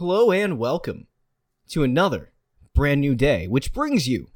[0.00, 1.08] Hello and welcome
[1.68, 2.32] to another
[2.74, 4.28] brand new day, which brings you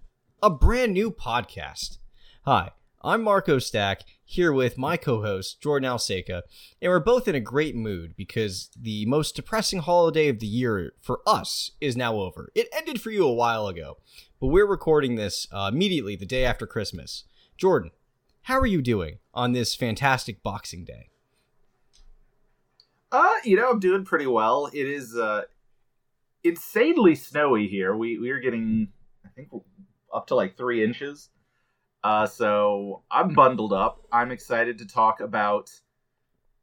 [0.42, 1.96] a brand new podcast.
[2.44, 6.42] Hi, I'm Marco Stack here with my co-host Jordan Alseca,
[6.82, 10.92] and we're both in a great mood because the most depressing holiday of the year
[11.00, 12.51] for us is now over.
[12.54, 13.96] It ended for you a while ago,
[14.40, 17.24] but we're recording this uh, immediately the day after Christmas.
[17.56, 17.91] Jordan,
[18.42, 21.09] how are you doing on this fantastic Boxing Day?
[23.10, 24.69] Uh, you know, I'm doing pretty well.
[24.74, 25.45] It is uh
[26.45, 27.96] insanely snowy here.
[27.96, 28.88] We we are getting
[29.24, 29.48] I think
[30.12, 31.30] up to like 3 inches.
[32.02, 34.06] Uh so I'm bundled up.
[34.12, 35.70] I'm excited to talk about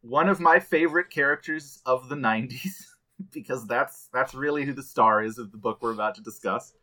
[0.02, 2.86] one of my favorite characters of the 90s
[3.32, 6.74] because that's that's really who the star is of the book we're about to discuss.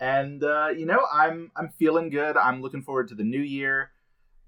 [0.00, 2.36] And uh, you know, I'm I'm feeling good.
[2.36, 3.90] I'm looking forward to the new year.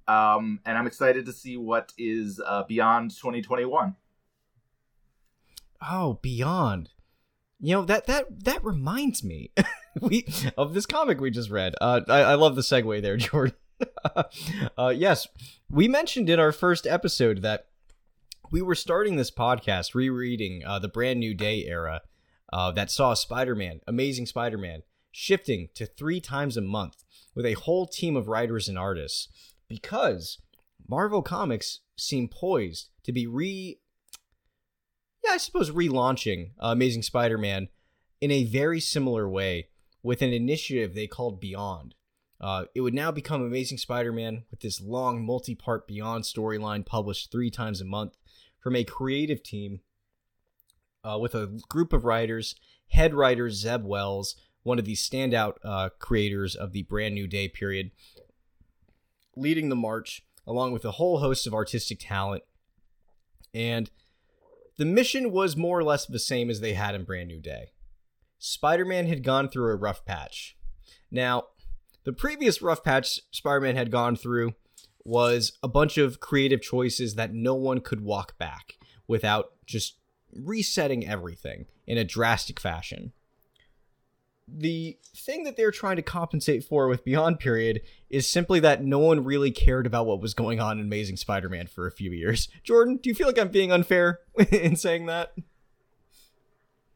[0.07, 3.97] Um, and I'm excited to see what is uh, beyond 2021.
[5.81, 6.91] Oh, Beyond.
[7.65, 9.51] You know that that that reminds me
[10.03, 10.27] we
[10.59, 11.75] of this comic we just read.
[11.81, 13.57] Uh, I, I love the segue there, Jordan.
[14.77, 15.27] uh, yes,
[15.71, 17.69] we mentioned in our first episode that
[18.51, 22.03] we were starting this podcast rereading uh, the Brand New Day era
[22.53, 27.03] uh, that saw Spider-Man, Amazing Spider-Man, shifting to three times a month
[27.35, 29.29] with a whole team of writers and artists
[29.69, 30.37] because
[30.87, 33.79] Marvel Comics seem poised to be re
[35.25, 37.69] yeah, I suppose relaunching uh, Amazing Spider-Man
[38.21, 39.69] in a very similar way
[40.03, 41.95] with an initiative they called Beyond.
[42.41, 47.51] Uh, it would now become Amazing Spider-Man with this long multi-part Beyond storyline published three
[47.51, 48.17] times a month
[48.61, 49.81] from a creative team
[51.05, 52.55] uh, with a group of writers,
[52.89, 57.49] head writer Zeb Wells, one of the standout uh, creators of the Brand New Day
[57.49, 57.91] period,
[59.37, 62.43] leading the march along with a whole host of artistic talent.
[63.53, 63.91] And
[64.77, 67.73] the mission was more or less the same as they had in Brand New Day.
[68.39, 70.57] Spider Man had gone through a rough patch.
[71.11, 71.45] Now,
[72.05, 74.55] the previous rough patch Spider Man had gone through
[75.05, 78.75] was a bunch of creative choices that no one could walk back
[79.07, 79.99] without just
[80.33, 83.13] resetting everything in a drastic fashion
[84.47, 88.99] the thing that they're trying to compensate for with Beyond Period is simply that no
[88.99, 92.11] one really cared about what was going on in Amazing Spider Man for a few
[92.11, 92.49] years.
[92.63, 95.35] Jordan, do you feel like I'm being unfair in saying that?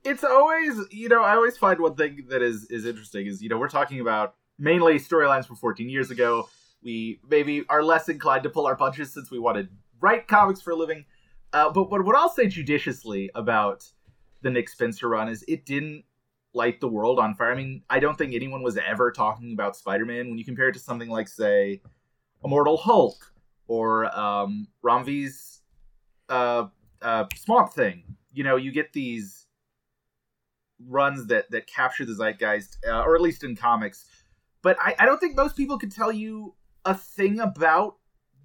[0.04, 3.48] It's always, you know, I always find one thing that is is interesting is, you
[3.48, 6.48] know, we're talking about mainly storylines from 14 years ago.
[6.82, 9.68] We maybe are less inclined to pull our punches since we want to
[10.00, 11.04] write comics for a living.
[11.52, 13.86] Uh, but, but what I'll say judiciously about
[14.42, 16.04] the Nick Spencer run is it didn't
[16.58, 17.52] light the world on fire.
[17.52, 20.72] I mean, I don't think anyone was ever talking about Spider-Man when you compare it
[20.74, 21.80] to something like, say,
[22.44, 23.32] Immortal Hulk
[23.68, 25.62] or um, Ram V's
[26.28, 26.66] uh,
[27.00, 28.16] uh, Swamp Thing.
[28.32, 29.46] You know, you get these
[30.86, 34.04] runs that that capture the zeitgeist, uh, or at least in comics.
[34.60, 36.54] But I, I don't think most people could tell you
[36.84, 37.98] a thing about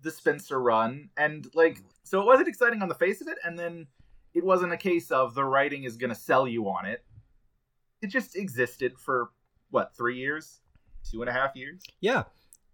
[0.04, 3.58] the Spencer run, and like, so it wasn't exciting on the face of it, and
[3.58, 3.88] then
[4.34, 7.04] it wasn't a case of the writing is going to sell you on it
[8.04, 9.30] it just existed for
[9.72, 10.62] what three years,
[11.10, 11.82] two and a half years.
[12.00, 12.24] Yeah,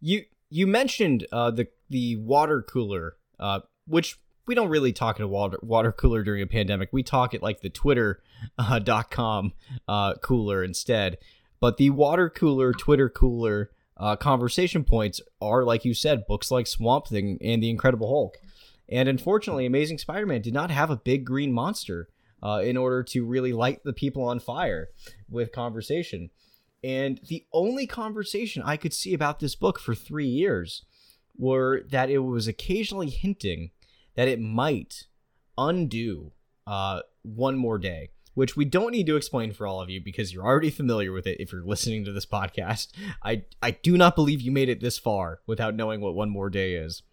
[0.02, 5.24] you you mentioned uh, the the water cooler, uh, which we don't really talk at
[5.24, 6.90] a water water cooler during a pandemic.
[6.92, 8.22] We talk at like the Twitter
[8.58, 9.54] uh, dot com
[9.88, 11.18] uh, cooler instead.
[11.62, 16.68] But the water cooler, Twitter cooler uh, conversation points are, like you said, books like
[16.68, 18.38] Swamp Thing and The Incredible Hulk.
[18.88, 22.08] And unfortunately, Amazing Spider Man did not have a big green monster
[22.44, 24.90] uh, in order to really light the people on fire
[25.30, 26.30] with conversation.
[26.84, 30.86] And the only conversation I could see about this book for three years
[31.38, 33.72] were that it was occasionally hinting
[34.16, 35.06] that it might
[35.58, 36.32] undo
[36.68, 40.34] uh, one more day, which we don't need to explain for all of you because
[40.34, 42.90] you're already familiar with it if you're listening to this podcast.
[43.24, 46.50] I, I do not believe you made it this far without knowing what one more
[46.50, 47.04] day is.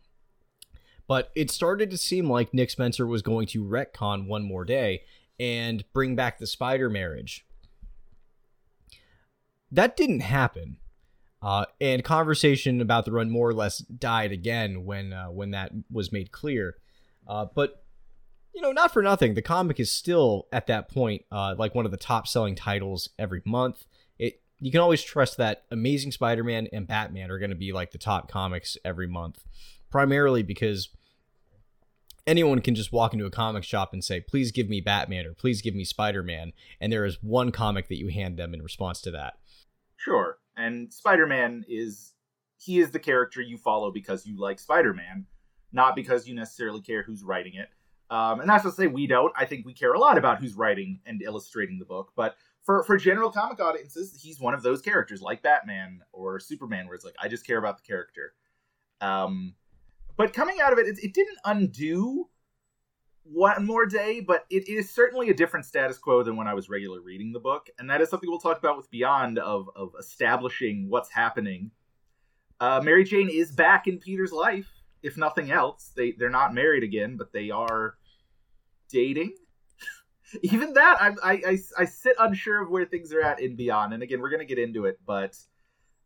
[1.09, 5.03] But it started to seem like Nick Spencer was going to retcon one more day
[5.39, 7.47] and bring back the spider marriage.
[9.71, 10.79] That didn't happen.
[11.43, 15.71] Uh, and conversation about the run more or less died again when uh, when that
[15.91, 16.77] was made clear.
[17.27, 17.85] Uh, but
[18.55, 21.85] you know, not for nothing, the comic is still at that point uh, like one
[21.85, 23.85] of the top selling titles every month.
[24.19, 27.91] It you can always trust that Amazing Spider-Man and Batman are going to be like
[27.91, 29.45] the top comics every month,
[29.91, 30.89] primarily because
[32.27, 35.35] anyone can just walk into a comic shop and say, please give me Batman or
[35.35, 36.53] please give me Spider Man.
[36.81, 39.35] And there is one comic that you hand them in response to that.
[39.97, 40.39] Sure.
[40.57, 42.15] And Spider Man is,
[42.59, 45.27] he is the character you follow because you like Spider Man,
[45.73, 47.69] not because you necessarily care who's writing it.
[48.09, 49.33] Um, and that's to say we don't.
[49.37, 52.85] I think we care a lot about who's writing and illustrating the book, but for
[52.85, 57.05] for general comic audiences, he's one of those characters like Batman or Superman, where it's
[57.05, 58.35] like I just care about the character.
[59.01, 59.55] Um,
[60.17, 62.29] but coming out of it, it, it didn't undo
[63.33, 66.69] one more day, but it is certainly a different status quo than when I was
[66.69, 69.93] regular reading the book, and that is something we'll talk about with Beyond of of
[69.99, 71.71] establishing what's happening.
[72.61, 74.71] Uh, Mary Jane is back in Peter's life,
[75.03, 75.93] if nothing else.
[75.97, 77.97] They they're not married again, but they are
[78.89, 79.35] dating.
[80.43, 83.93] Even that, I, I I I sit unsure of where things are at in Beyond,
[83.93, 85.37] and again, we're gonna get into it, but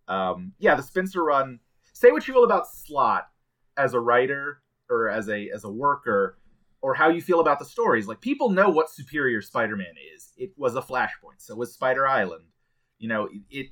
[0.08, 1.60] um, yeah, the Spencer run.
[1.92, 3.28] Say what you will about Slott
[3.76, 6.38] as a writer or as a as a worker
[6.82, 8.06] or how you feel about the stories.
[8.06, 10.32] Like people know what Superior Spider-Man is.
[10.36, 11.38] It was a Flashpoint.
[11.38, 12.44] So was Spider Island.
[12.98, 13.66] You know, it, it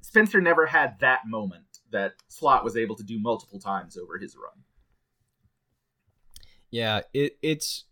[0.00, 4.36] Spencer never had that moment that Slott was able to do multiple times over his
[4.36, 4.64] run.
[6.70, 7.84] Yeah, it, it's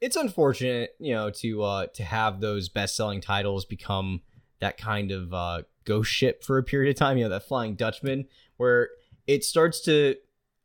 [0.00, 4.20] it's unfortunate, you know, to uh to have those best-selling titles become
[4.60, 7.74] that kind of uh ghost ship for a period of time, you know, that Flying
[7.74, 8.26] Dutchman
[8.58, 8.90] where
[9.26, 10.16] it starts to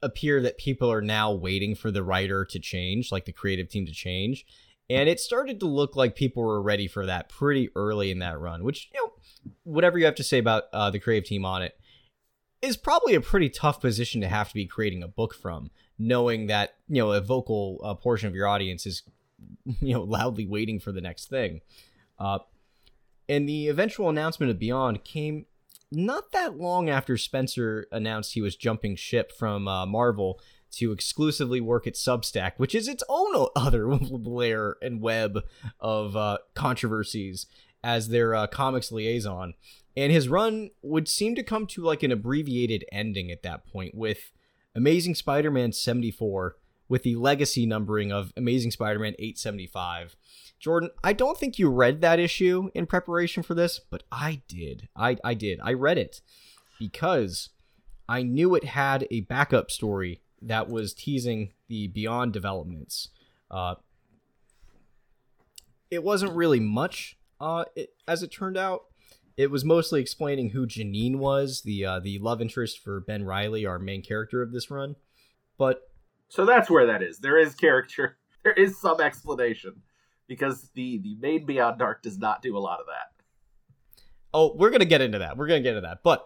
[0.02, 3.86] appear that people are now waiting for the writer to change, like the creative team
[3.86, 4.46] to change.
[4.90, 8.40] And it started to look like people were ready for that pretty early in that
[8.40, 9.14] run, which, you know,
[9.64, 11.78] whatever you have to say about uh, the creative team on it,
[12.62, 16.48] is probably a pretty tough position to have to be creating a book from, knowing
[16.48, 19.04] that, you know, a vocal uh, portion of your audience is,
[19.80, 21.62] you know, loudly waiting for the next thing.
[22.20, 22.40] Uh,
[23.30, 25.46] and the eventual announcement of Beyond came
[25.92, 30.40] not that long after Spencer announced he was jumping ship from uh, Marvel
[30.72, 35.40] to exclusively work at Substack, which is its own other layer and web
[35.80, 37.46] of uh, controversies
[37.84, 39.54] as their uh, comics liaison.
[39.98, 43.94] And his run would seem to come to like an abbreviated ending at that point
[43.94, 44.32] with
[44.74, 46.56] Amazing Spider Man 74,
[46.88, 50.16] with the legacy numbering of Amazing Spider Man 875
[50.62, 54.88] Jordan, I don't think you read that issue in preparation for this, but I did.
[54.96, 55.60] I, I did.
[55.64, 56.22] I read it
[56.80, 57.50] because
[58.08, 63.10] I knew it had a backup story that was teasing the Beyond developments.
[63.50, 63.76] Uh,
[65.90, 68.84] it wasn't really much, uh, it, as it turned out.
[69.38, 73.66] It was mostly explaining who Janine was, the uh, the love interest for Ben Reilly,
[73.66, 74.96] our main character of this run.
[75.58, 75.82] But
[76.30, 77.18] so that's where that is.
[77.18, 78.18] There is character.
[78.44, 79.84] There is some explanation
[80.32, 83.22] because the the main Beyond Dark does not do a lot of that.
[84.34, 85.36] Oh, we're gonna get into that.
[85.36, 86.04] We're gonna get into that.
[86.04, 86.26] But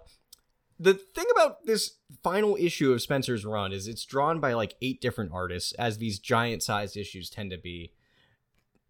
[0.80, 5.02] the thing about this final issue of Spencer's run is it's drawn by like eight
[5.02, 7.94] different artists, as these giant sized issues tend to be.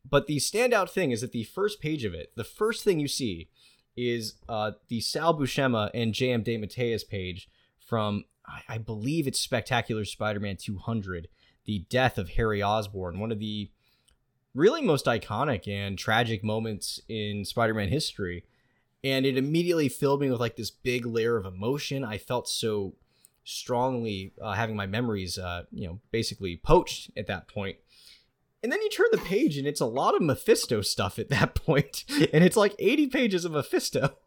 [0.03, 3.07] But the standout thing is that the first page of it, the first thing you
[3.07, 3.47] see
[3.95, 6.43] is uh, the Sal Buscema and J.M.
[6.43, 7.47] DeMatteis page
[7.79, 11.29] from, I, I believe it's Spectacular Spider Man 200,
[11.63, 13.71] the death of Harry Osborn, one of the
[14.55, 18.45] really most iconic and tragic moments in Spider-Man history.
[19.03, 22.03] And it immediately filled me with like this big layer of emotion.
[22.03, 22.95] I felt so
[23.43, 27.77] strongly uh, having my memories, uh, you know, basically poached at that point.
[28.63, 31.53] And then you turn the page and it's a lot of Mephisto stuff at that
[31.65, 32.05] point.
[32.33, 34.15] and it's like 80 pages of Mephisto.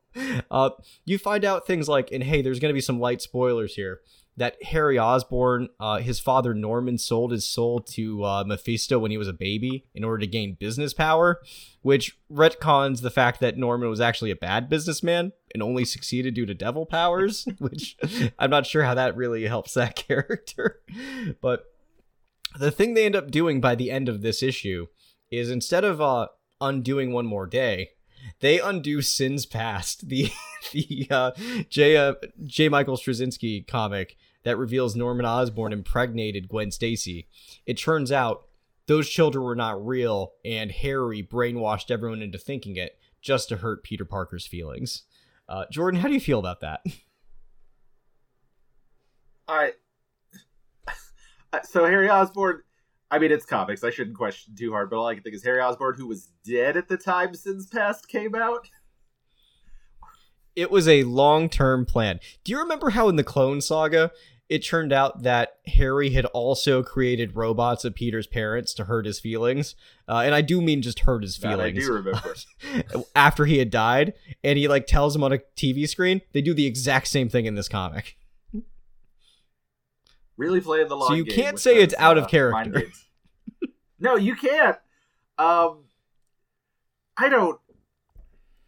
[0.51, 0.71] Uh,
[1.05, 4.01] you find out things like, and hey, there's going to be some light spoilers here
[4.39, 9.19] that Harry Osborn, uh, his father Norman, sold his soul to uh, Mephisto when he
[9.19, 11.41] was a baby in order to gain business power,
[11.83, 16.47] which retcons the fact that Norman was actually a bad businessman and only succeeded due
[16.47, 17.97] to devil powers, which
[18.39, 20.81] I'm not sure how that really helps that character.
[21.41, 21.65] But
[22.59, 24.87] the thing they end up doing by the end of this issue
[25.31, 26.29] is instead of uh,
[26.61, 27.91] undoing one more day,
[28.41, 30.31] they undo sins past the
[30.73, 31.31] the uh,
[31.69, 34.17] J uh, J Michael Straczynski comic
[34.49, 37.29] that reveals Norman Osborn impregnated Gwen Stacy.
[37.67, 38.45] It turns out
[38.87, 43.85] those children were not real, and Harry brainwashed everyone into thinking it just to hurt
[43.85, 45.03] Peter Parker's feelings.
[45.49, 46.81] Uh, Jordan, how do you feel about that?
[49.47, 49.73] I
[51.65, 52.63] so Harry Osborn.
[53.11, 53.85] I mean, it's comics.
[53.85, 56.31] I shouldn't question too hard, but all I can think is Harry Osborn, who was
[56.47, 58.71] dead at the time Sins Past came out.
[60.57, 62.19] It was a long term plan.
[62.45, 64.11] Do you remember how in the Clone Saga
[64.49, 69.21] it turned out that Harry had also created robots of Peter's parents to hurt his
[69.21, 69.75] feelings.
[70.09, 71.59] Uh, and I do mean just hurt his feelings.
[71.59, 73.05] That I do remember.
[73.15, 76.55] After he had died, and he like tells him on a TV screen, they do
[76.55, 78.17] the exact same thing in this comic.
[80.39, 82.85] Really playing the long So you can't say it's out uh, of character.
[83.99, 84.77] no, you can't.
[85.37, 85.85] Um,
[87.17, 87.61] I don't.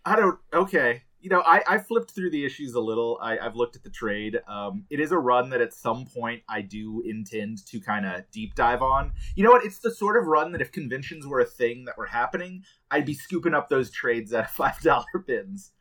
[0.05, 0.39] I don't.
[0.53, 1.05] Okay.
[1.21, 3.19] You know, I, I flipped through the issues a little.
[3.21, 4.41] I, I've looked at the trade.
[4.49, 8.31] Um, it is a run that at some point I do intend to kind of
[8.31, 9.13] deep dive on.
[9.35, 9.65] You know what?
[9.65, 13.05] It's the sort of run that if conventions were a thing that were happening, I'd
[13.05, 15.73] be scooping up those trades at five dollar bins.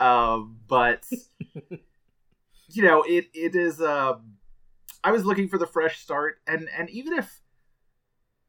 [0.00, 1.04] Um, but
[2.68, 3.80] you know, it it is.
[3.80, 4.14] Uh,
[5.04, 7.40] I was looking for the fresh start, and and even if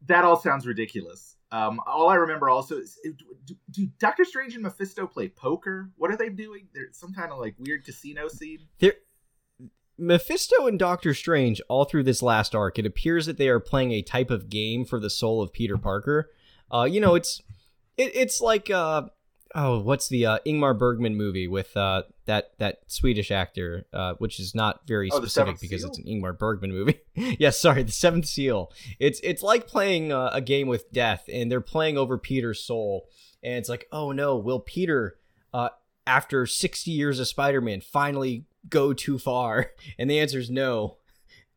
[0.07, 2.99] that all sounds ridiculous, um, all I remember also is
[3.45, 5.89] do, do, Doctor Strange and Mephisto play poker?
[5.97, 6.67] What are they doing?
[6.73, 8.59] There's some kind of like weird casino scene.
[8.79, 8.93] There,
[9.97, 13.91] Mephisto and Doctor Strange, all through this last arc, it appears that they are playing
[13.91, 16.29] a type of game for the soul of Peter Parker.
[16.71, 17.41] Uh, you know, it's
[17.97, 19.03] it, it's like uh,
[19.55, 24.39] oh, what's the uh, Ingmar Bergman movie with uh, that that Swedish actor, uh, which
[24.39, 25.89] is not very oh, specific because Seal?
[25.89, 26.99] it's an Ingmar Bergman movie.
[27.15, 28.71] yes, sorry, the Seventh Seal.
[28.99, 33.07] It's it's like playing uh, a game with death, and they're playing over Peter's soul,
[33.43, 35.17] and it's like, oh no, will Peter,
[35.53, 35.69] uh,
[36.05, 39.71] after sixty years of Spider-Man, finally go too far?
[39.97, 40.97] And the answer is no,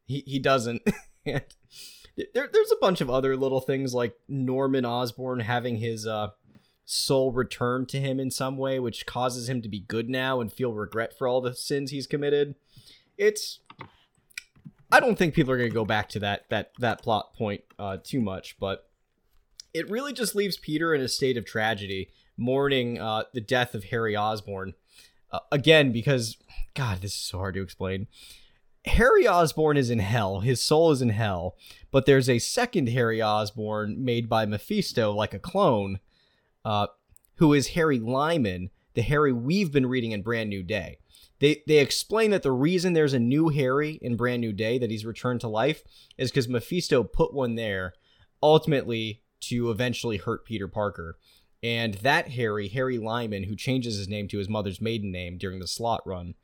[0.04, 0.82] he he doesn't.
[1.25, 1.44] there,
[2.34, 6.28] there's a bunch of other little things like Norman Osborn having his uh
[6.85, 10.53] soul returned to him in some way, which causes him to be good now and
[10.53, 12.55] feel regret for all the sins he's committed.
[13.17, 13.61] It's
[14.91, 17.62] I don't think people are going to go back to that that that plot point
[17.79, 18.89] uh, too much, but
[19.73, 23.85] it really just leaves Peter in a state of tragedy, mourning uh, the death of
[23.85, 24.75] Harry Osborn.
[25.31, 26.37] Uh, again, because
[26.75, 28.07] God, this is so hard to explain.
[28.85, 30.41] Harry Osborn is in hell.
[30.41, 31.57] His soul is in hell,
[31.91, 36.01] but there's a second Harry Osborn made by Mephisto, like a clone,
[36.64, 36.87] uh,
[37.37, 40.99] who is Harry Lyman, the Harry we've been reading in Brand New Day.
[41.40, 44.90] They, they explain that the reason there's a new Harry in Brand New Day, that
[44.90, 45.83] he's returned to life,
[46.16, 47.95] is because Mephisto put one there,
[48.42, 51.19] ultimately to eventually hurt Peter Parker.
[51.61, 55.59] And that Harry, Harry Lyman, who changes his name to his mother's maiden name during
[55.59, 56.35] the Slott run,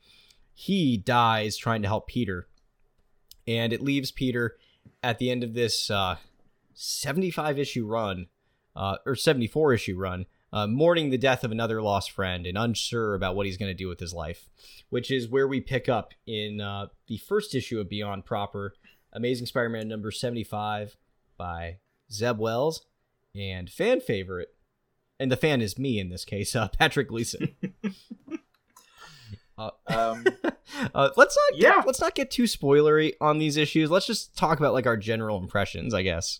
[0.53, 2.49] he dies trying to help Peter.
[3.47, 4.57] And it leaves Peter
[5.03, 6.17] at the end of this uh,
[6.75, 8.27] 75 issue run
[8.79, 13.15] uh, or 74 issue run, uh, mourning the death of another lost friend and unsure
[13.15, 14.49] about what he's going to do with his life,
[14.89, 18.75] which is where we pick up in uh, the first issue of Beyond Proper,
[19.13, 20.97] Amazing Spider Man number 75
[21.37, 21.79] by
[22.11, 22.87] Zeb Wells
[23.35, 24.55] and fan favorite,
[25.19, 27.55] and the fan is me in this case, uh, Patrick Gleason.
[29.59, 30.25] Uh, um,
[30.95, 31.75] uh, let's not yeah.
[31.75, 33.91] Get, let's not get too spoilery on these issues.
[33.91, 36.39] Let's just talk about like our general impressions, I guess.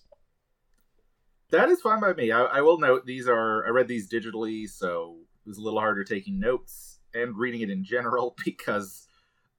[1.51, 2.31] That is fine by me.
[2.31, 5.81] I, I, will note these are I read these digitally, so it was a little
[5.81, 9.09] harder taking notes and reading it in general because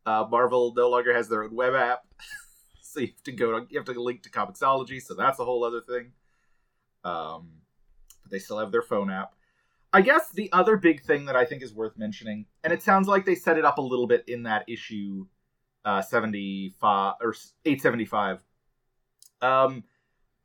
[0.06, 2.02] uh, Marvel no longer has their own web app,
[2.82, 5.46] so you have to go to, you have to link to Comixology, so that's a
[5.46, 6.12] whole other thing.
[7.04, 7.54] Um,
[8.22, 9.34] but they still have their phone app.
[9.92, 13.08] I guess the other big thing that I think is worth mentioning, and it sounds
[13.08, 15.26] like they set it up a little bit in that issue
[15.86, 17.34] uh, 75 or
[17.66, 18.44] 875.
[19.42, 19.84] Um,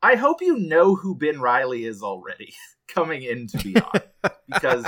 [0.01, 2.53] I hope you know who Ben Reilly is already
[2.87, 4.03] coming into Beyond
[4.47, 4.85] because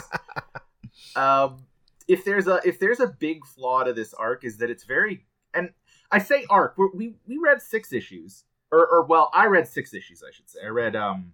[1.16, 1.66] um,
[2.08, 5.26] if there's a if there's a big flaw to this arc is that it's very
[5.54, 5.72] and
[6.12, 10.24] I say arc we we read six issues or or well I read six issues
[10.28, 10.60] I should say.
[10.64, 11.34] I read um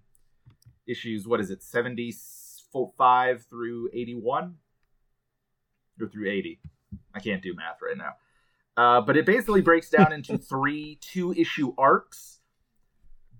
[0.87, 2.13] issues what is it seventy
[2.97, 4.55] five through eighty one
[6.01, 6.59] or through eighty.
[7.13, 8.13] I can't do math right now.
[8.75, 12.39] Uh, but it basically breaks down into three two issue arcs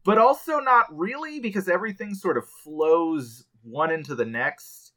[0.03, 4.93] but also not really because everything sort of flows one into the next.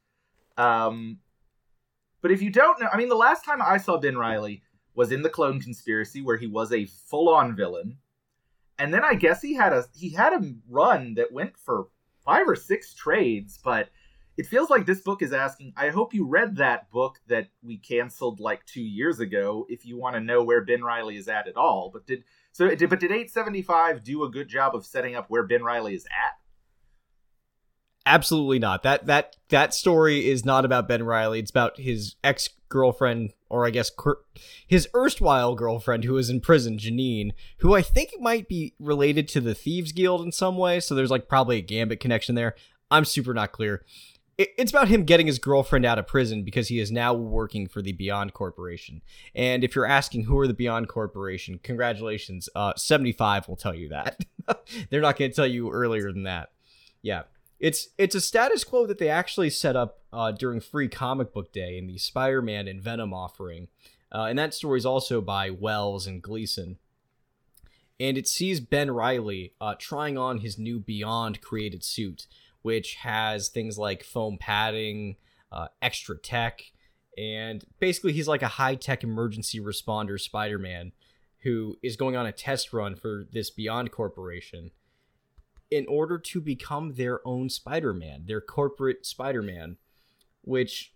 [0.57, 1.19] Um,
[2.21, 4.63] but if you don't know, I mean, the last time I saw Ben Reilly
[4.95, 7.97] was in the Clone Conspiracy, where he was a full-on villain,
[8.79, 11.87] and then I guess he had a he had a run that went for
[12.25, 13.59] five or six trades.
[13.63, 13.89] But
[14.37, 15.73] it feels like this book is asking.
[15.77, 19.65] I hope you read that book that we canceled like two years ago.
[19.69, 22.23] If you want to know where Ben Reilly is at at all, but did
[22.57, 25.93] so, did, but did 875 do a good job of setting up where Ben Reilly
[25.93, 26.39] is at?
[28.03, 28.81] Absolutely not.
[28.81, 31.37] That that that story is not about Ben Reilly.
[31.37, 33.91] It's about his ex girlfriend, or I guess
[34.65, 39.39] his erstwhile girlfriend, who is in prison, Janine, who I think might be related to
[39.39, 40.79] the Thieves Guild in some way.
[40.79, 42.55] So there's like probably a Gambit connection there.
[42.89, 43.83] I'm super not clear
[44.37, 47.81] it's about him getting his girlfriend out of prison because he is now working for
[47.81, 49.01] the Beyond Corporation.
[49.33, 52.47] And if you're asking who are the Beyond Corporation, congratulations.
[52.55, 54.19] Uh, 75 will tell you that.
[54.89, 56.49] They're not going to tell you earlier than that.
[57.01, 57.23] Yeah.
[57.59, 61.51] It's it's a status quo that they actually set up uh, during Free Comic Book
[61.51, 63.69] Day in the Spider-Man and Venom offering.
[64.11, 66.77] Uh, and that story is also by Wells and Gleason.
[67.99, 72.27] And it sees Ben Reilly uh, trying on his new Beyond created suit
[72.67, 75.15] which has things like foam padding,
[75.53, 76.61] uh, extra tech,
[77.17, 80.91] and basically he's like a high-tech emergency responder Spider-Man
[81.43, 84.71] who is going on a test run for this Beyond Corporation
[85.71, 89.77] in order to become their own Spider-Man, their corporate Spider-Man,
[90.41, 90.91] which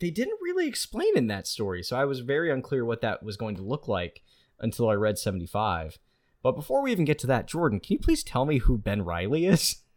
[0.00, 1.82] they didn't really explain in that story.
[1.82, 4.22] So I was very unclear what that was going to look like
[4.58, 5.98] until I read 75.
[6.42, 9.04] But before we even get to that, Jordan, can you please tell me who Ben
[9.04, 9.82] Reilly is?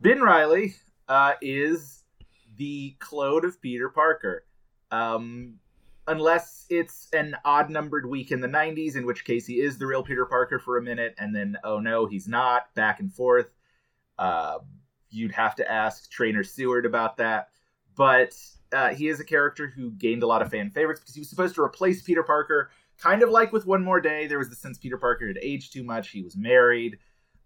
[0.00, 0.74] Ben Reilly
[1.08, 2.02] uh, is
[2.56, 4.44] the clone of Peter Parker.
[4.90, 5.54] Um,
[6.06, 9.86] unless it's an odd numbered week in the 90s, in which case he is the
[9.86, 13.54] real Peter Parker for a minute, and then, oh no, he's not, back and forth.
[14.18, 14.58] Uh,
[15.10, 17.48] you'd have to ask Trainer Seward about that.
[17.96, 18.34] But
[18.72, 21.30] uh, he is a character who gained a lot of fan favorites because he was
[21.30, 24.26] supposed to replace Peter Parker, kind of like with One More Day.
[24.26, 26.10] There was the sense Peter Parker had aged too much.
[26.10, 26.98] He was married.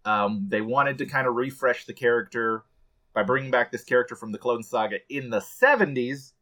[0.08, 2.64] Um, they wanted to kind of refresh the character
[3.12, 6.32] by bringing back this character from the Clone Saga in the 70s,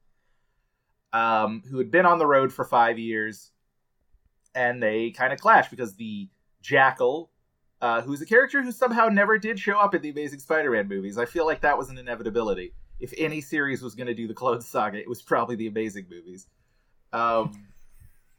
[1.12, 3.50] um, who had been on the road for five years.
[4.54, 6.28] And they kind of clashed because the
[6.62, 7.30] Jackal,
[7.80, 10.88] uh, who's a character who somehow never did show up in the Amazing Spider Man
[10.88, 14.26] movies, I feel like that was an inevitability if any series was going to do
[14.26, 16.46] the Clone Saga, it was probably the Amazing movies.
[17.12, 17.52] Um,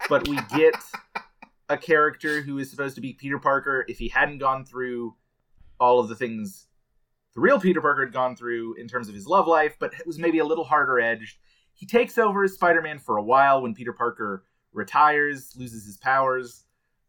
[0.09, 0.75] but we get
[1.69, 5.15] a character who is supposed to be Peter Parker if he hadn't gone through
[5.79, 6.67] all of the things
[7.37, 10.07] the real Peter Parker had gone through in terms of his love life, but it
[10.07, 11.37] was maybe a little harder edged.
[11.75, 14.43] He takes over as Spider Man for a while when Peter Parker
[14.73, 16.65] retires, loses his powers.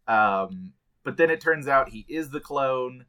[0.06, 3.06] Um, but then it turns out he is the clone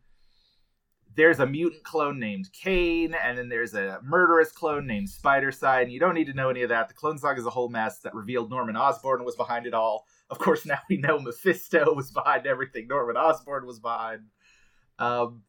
[1.16, 5.84] there's a mutant clone named Kaine, and then there's a murderous clone named Spidercide.
[5.84, 6.88] And you don't need to know any of that.
[6.88, 10.06] The Clone Saga is a whole mess that revealed Norman Osborn was behind it all.
[10.30, 12.88] Of course, now we know Mephisto was behind everything.
[12.88, 14.26] Norman Osborn was behind.
[15.00, 15.42] Um,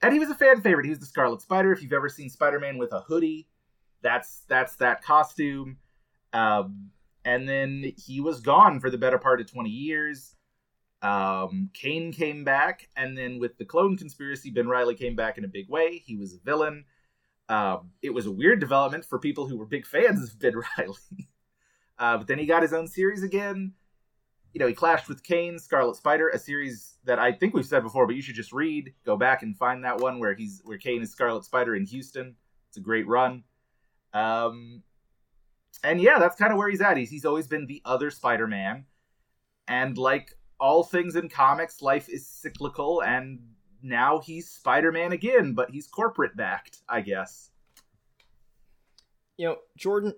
[0.00, 0.84] and he was a fan favorite.
[0.84, 1.72] He was the Scarlet Spider.
[1.72, 3.48] If you've ever seen Spider-Man with a hoodie,
[4.02, 5.78] that's that's that costume.
[6.32, 6.90] Um,
[7.24, 10.36] and then he was gone for the better part of 20 years.
[11.00, 15.44] Um, Kaine came back, and then with the clone conspiracy, Ben Reilly came back in
[15.44, 16.02] a big way.
[16.04, 16.84] He was a villain.
[17.48, 21.28] Um, it was a weird development for people who were big fans of Ben Reilly.
[21.98, 23.72] uh, but then he got his own series again.
[24.52, 27.82] You know, he clashed with Kaine, Scarlet Spider, a series that I think we've said
[27.82, 28.92] before, but you should just read.
[29.04, 32.34] Go back and find that one where he's where Kaine is Scarlet Spider in Houston.
[32.68, 33.44] It's a great run.
[34.12, 34.82] Um,
[35.84, 36.96] and yeah, that's kind of where he's at.
[36.96, 38.84] He's he's always been the other Spider-Man,
[39.68, 43.40] and like all things in comics, life is cyclical, and
[43.82, 47.50] now he's Spider Man again, but he's corporate backed, I guess.
[49.36, 50.14] You know, Jordan,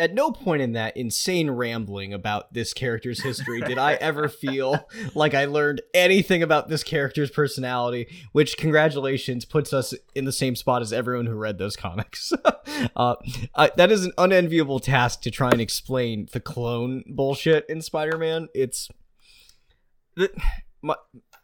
[0.00, 4.86] at no point in that insane rambling about this character's history did I ever feel
[5.14, 10.54] like I learned anything about this character's personality, which, congratulations, puts us in the same
[10.54, 12.32] spot as everyone who read those comics.
[12.96, 13.16] uh,
[13.54, 18.18] I, that is an unenviable task to try and explain the clone bullshit in Spider
[18.18, 18.48] Man.
[18.54, 18.88] It's
[20.18, 20.30] the,
[20.82, 20.94] my,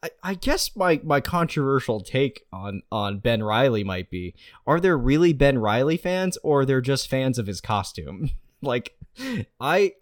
[0.02, 4.34] I, I guess my, my controversial take on, on Ben Reilly might be
[4.66, 8.30] are there really Ben Reilly fans or they're just fans of his costume?
[8.62, 8.94] like,
[9.60, 9.92] I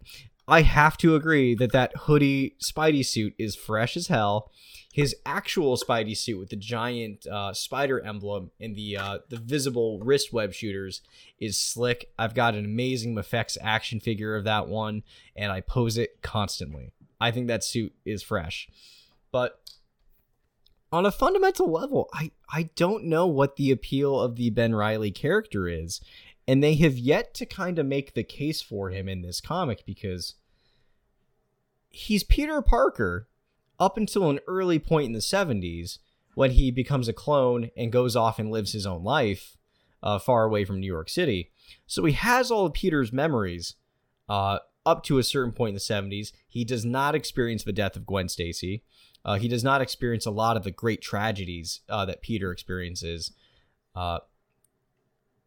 [0.47, 4.51] I have to agree that that hoodie Spidey suit is fresh as hell.
[4.91, 9.99] His actual Spidey suit with the giant uh, spider emblem and the uh, the visible
[10.03, 11.01] wrist web shooters
[11.39, 12.09] is slick.
[12.19, 15.03] I've got an amazing Mafex action figure of that one,
[15.35, 16.91] and I pose it constantly.
[17.23, 18.67] I think that suit is fresh.
[19.31, 19.59] But
[20.91, 25.09] on a fundamental level, I, I don't know what the appeal of the Ben Reilly
[25.09, 26.01] character is.
[26.47, 29.85] And they have yet to kind of make the case for him in this comic
[29.85, 30.35] because
[31.89, 33.29] he's Peter Parker
[33.79, 35.99] up until an early point in the 70s
[36.35, 39.55] when he becomes a clone and goes off and lives his own life
[40.01, 41.51] uh, far away from New York City.
[41.87, 43.75] So he has all of Peter's memories,
[44.27, 46.31] uh, up to a certain point in the 70s.
[46.47, 48.83] He does not experience the death of Gwen Stacy.
[49.25, 53.31] Uh, he does not experience a lot of the great tragedies uh, that Peter experiences.
[53.95, 54.19] Uh,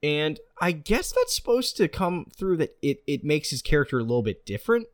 [0.03, 4.03] and I guess that's supposed to come through that it, it makes his character a
[4.03, 4.87] little bit different.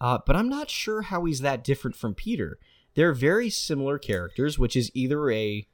[0.00, 2.58] Uh, but I'm not sure how he's that different from Peter.
[2.94, 5.66] They're very similar characters, which is either a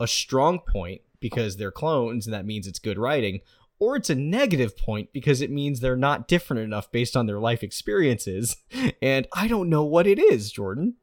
[0.00, 3.40] a strong point because they're clones and that means it's good writing,
[3.82, 7.40] or it's a negative point because it means they're not different enough based on their
[7.40, 8.56] life experiences.
[9.02, 10.94] And I don't know what it is, Jordan.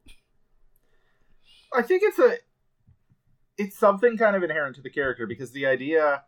[1.74, 2.36] I think it's a
[3.58, 6.22] it's something kind of inherent to the character because the idea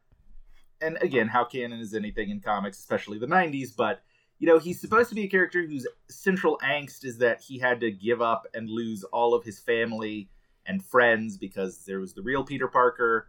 [0.82, 4.02] and again, how canon is anything in comics, especially the 90s, but
[4.38, 7.80] you know, he's supposed to be a character whose central angst is that he had
[7.80, 10.28] to give up and lose all of his family
[10.66, 13.28] and friends because there was the real Peter Parker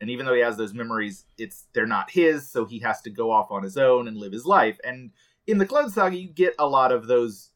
[0.00, 3.10] and even though he has those memories, it's they're not his, so he has to
[3.10, 4.78] go off on his own and live his life.
[4.84, 5.10] And
[5.46, 7.50] in the Clone Saga, you get a lot of those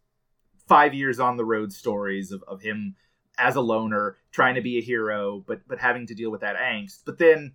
[0.68, 2.96] five years on the road stories of, of him
[3.38, 6.57] as a loner trying to be a hero, but but having to deal with that
[6.57, 7.01] angst.
[7.05, 7.55] But then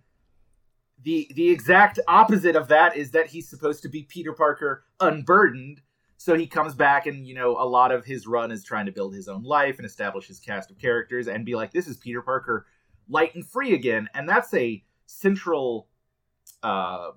[1.02, 5.80] the the exact opposite of that is that he's supposed to be Peter Parker unburdened.
[6.16, 8.92] So he comes back and you know a lot of his run is trying to
[8.92, 11.96] build his own life and establish his cast of characters and be like this is
[11.96, 12.66] Peter Parker
[13.08, 15.88] light and free again and that's a central
[16.62, 17.10] uh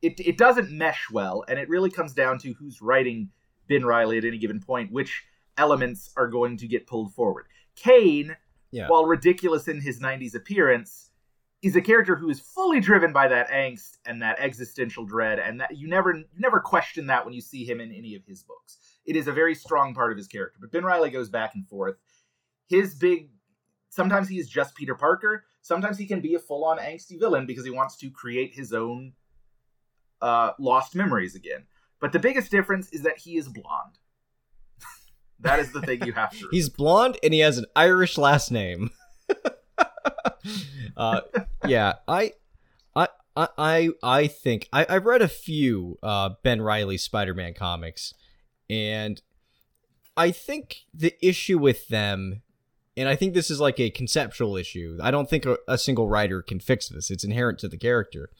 [0.00, 3.28] it it doesn't mesh well and it really comes down to who's writing
[3.68, 5.22] Ben Reilly at any given point which
[5.56, 7.44] elements are going to get pulled forward.
[7.76, 8.36] Kaine,
[8.70, 8.88] Yeah.
[8.88, 11.10] while ridiculous in his 90s appearance
[11.62, 15.60] is a character who is fully driven by that angst and that existential dread and
[15.60, 18.42] that you never you never question that when you see him in any of his
[18.42, 21.54] books it is a very strong part of his character but ben reilly goes back
[21.54, 21.96] and forth
[22.68, 23.28] his big
[23.92, 25.44] sometimes he is just peter parker.
[25.60, 29.12] Sometimes he can be a full-on angsty villain because he wants to create his own
[30.22, 31.64] uh, lost memories again.
[32.00, 33.98] But the biggest difference is that he is blonde.
[35.40, 38.52] That is the thing you have to He's blonde and he has an Irish last
[38.52, 38.90] name.
[40.96, 41.22] uh,
[41.66, 42.32] yeah, I,
[42.94, 48.14] I, I, I, I think I, I've read a few uh, Ben Reilly Spider-Man comics,
[48.70, 49.20] and
[50.16, 52.42] I think the issue with them,
[52.96, 54.98] and I think this is like a conceptual issue.
[55.02, 57.10] I don't think a, a single writer can fix this.
[57.10, 58.30] It's inherent to the character.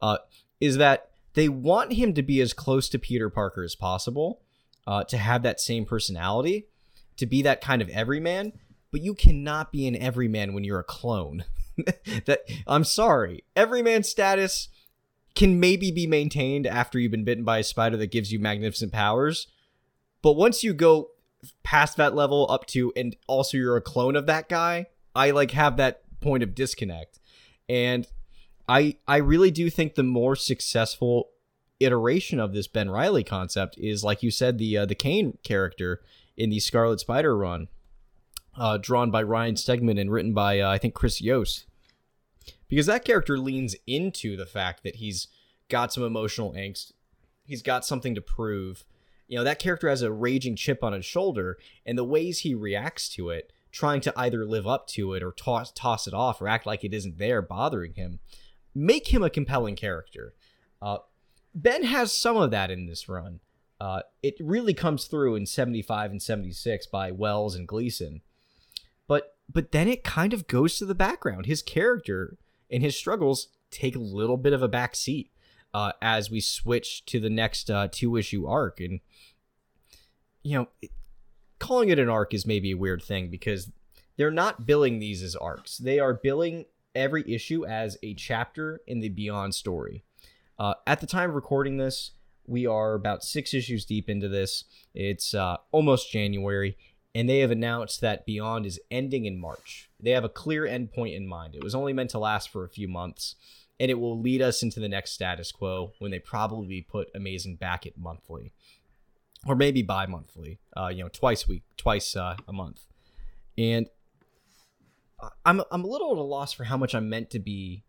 [0.00, 0.18] Uh,
[0.60, 4.40] is that they want him to be as close to Peter Parker as possible,
[4.86, 6.66] uh, to have that same personality,
[7.16, 8.52] to be that kind of everyman.
[8.90, 11.44] But you cannot be an everyman when you're a clone.
[12.26, 14.68] that I'm sorry, everyman status
[15.36, 18.92] can maybe be maintained after you've been bitten by a spider that gives you magnificent
[18.92, 19.46] powers.
[20.22, 21.10] But once you go
[21.62, 25.52] past that level up to and also you're a clone of that guy, I like
[25.52, 27.18] have that point of disconnect.
[27.68, 28.06] And
[28.68, 31.30] I I really do think the more successful
[31.80, 36.00] iteration of this Ben Reilly concept is like you said the uh, the kaine character
[36.36, 37.68] in the Scarlet Spider run,
[38.56, 41.66] uh, drawn by Ryan Stegman and written by uh, I think Chris Yost,
[42.68, 45.28] because that character leans into the fact that he's
[45.68, 46.92] got some emotional angst,
[47.44, 48.84] he's got something to prove.
[49.30, 52.52] You know that character has a raging chip on his shoulder, and the ways he
[52.52, 56.42] reacts to it, trying to either live up to it or toss toss it off
[56.42, 58.18] or act like it isn't there, bothering him,
[58.74, 60.34] make him a compelling character.
[60.82, 60.98] Uh,
[61.54, 63.38] Ben has some of that in this run.
[63.80, 68.22] Uh, it really comes through in 75 and 76 by Wells and Gleason.
[69.06, 71.46] But but then it kind of goes to the background.
[71.46, 72.36] His character
[72.68, 75.30] and his struggles take a little bit of a back seat
[75.72, 78.80] uh, as we switch to the next uh, two issue arc.
[78.80, 79.00] And,
[80.42, 80.68] you know,
[81.58, 83.70] calling it an arc is maybe a weird thing because
[84.16, 85.78] they're not billing these as arcs.
[85.78, 90.04] They are billing every issue as a chapter in the Beyond story.
[90.58, 92.12] Uh, at the time of recording this,
[92.46, 94.64] we are about six issues deep into this.
[94.94, 96.76] It's uh, almost January,
[97.14, 99.88] and they have announced that Beyond is ending in March.
[100.00, 101.54] They have a clear endpoint in mind.
[101.54, 103.36] It was only meant to last for a few months,
[103.80, 107.56] and it will lead us into the next status quo when they probably put Amazing
[107.56, 108.52] back at monthly,
[109.46, 110.58] or maybe bi-monthly.
[110.76, 112.84] Uh, you know, twice week, twice uh, a month,
[113.56, 113.86] and
[115.44, 117.82] I'm I'm a little at a loss for how much I'm meant to be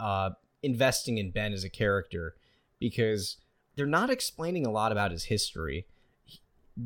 [0.00, 0.30] uh,
[0.62, 2.34] investing in Ben as a character
[2.80, 3.36] because
[3.76, 5.86] they're not explaining a lot about his history.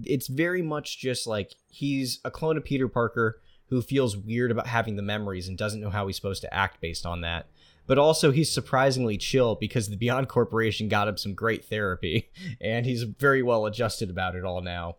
[0.04, 3.40] It's very much just like he's a clone of Peter Parker
[3.70, 6.80] who feels weird about having the memories and doesn't know how he's supposed to act
[6.80, 7.46] based on that.
[7.86, 12.86] But also, he's surprisingly chill because the Beyond Corporation got him some great therapy, and
[12.86, 14.96] he's very well adjusted about it all now.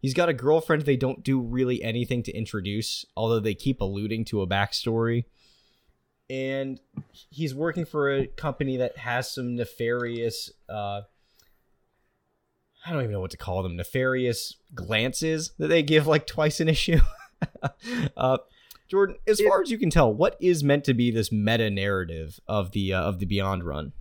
[0.00, 4.24] He's got a girlfriend they don't do really anything to introduce, although they keep alluding
[4.26, 5.24] to a backstory.
[6.30, 6.78] And
[7.30, 11.00] he's working for a company that has some nefarious, uh,
[12.86, 16.60] I don't even know what to call them, nefarious glances that they give like twice
[16.60, 17.00] an issue.
[18.16, 18.38] uh,
[18.88, 22.40] Jordan, as far as you can tell, what is meant to be this meta narrative
[22.48, 23.92] of the uh, of the Beyond Run?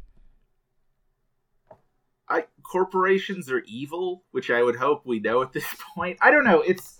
[2.29, 6.17] I corporations are evil, which I would hope we know at this point.
[6.21, 6.61] I don't know.
[6.61, 6.99] It's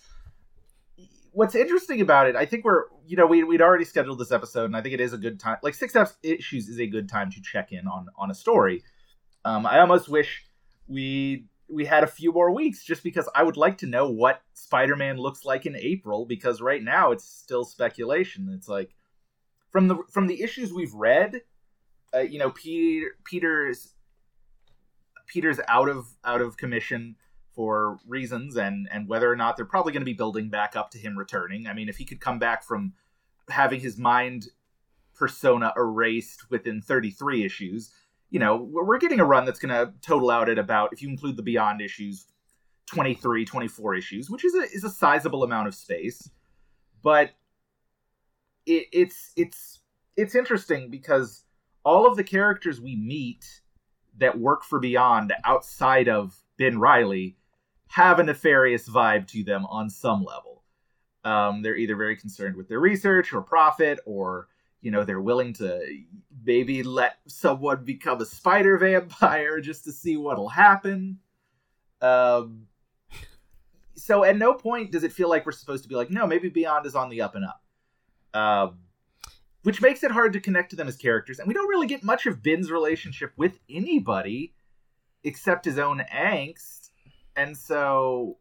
[1.31, 2.35] what's interesting about it.
[2.35, 5.01] I think we're you know we we'd already scheduled this episode, and I think it
[5.01, 5.57] is a good time.
[5.63, 8.83] Like six issues is a good time to check in on on a story.
[9.45, 10.43] Um, I almost wish
[10.89, 14.41] we we had a few more weeks just because I would like to know what
[14.53, 18.49] Spider-Man looks like in April because right now it's still speculation.
[18.53, 18.95] It's like
[19.71, 21.41] from the from the issues we've read,
[22.13, 23.93] uh, you know, Peter Peter's
[25.27, 27.15] Peter's out of out of commission
[27.53, 30.91] for reasons and and whether or not they're probably going to be building back up
[30.91, 31.67] to him returning.
[31.67, 32.93] I mean, if he could come back from
[33.49, 34.47] having his mind
[35.17, 37.91] persona erased within 33 issues.
[38.29, 41.09] You know, we're getting a run that's going to total out at about, if you
[41.09, 42.25] include the Beyond issues,
[42.87, 46.29] 23, 24 issues, which is a is a sizable amount of space.
[47.03, 47.31] But
[48.65, 49.79] it, it's it's
[50.15, 51.43] it's interesting because
[51.83, 53.61] all of the characters we meet
[54.17, 57.37] that work for Beyond outside of Ben Reilly
[57.87, 60.63] have a nefarious vibe to them on some level.
[61.23, 64.47] Um, they're either very concerned with their research or profit, or
[64.81, 65.81] you know they're willing to
[66.45, 71.19] maybe let someone become a spider vampire just to see what'll happen.
[72.01, 72.67] Um,
[73.95, 76.49] so at no point does it feel like we're supposed to be like, no, maybe
[76.49, 77.61] Beyond is on the up and up.
[78.33, 78.79] Um,
[79.63, 81.39] which makes it hard to connect to them as characters.
[81.39, 84.53] And we don't really get much of Ben's relationship with anybody
[85.23, 86.91] except his own angst.
[87.35, 88.37] And so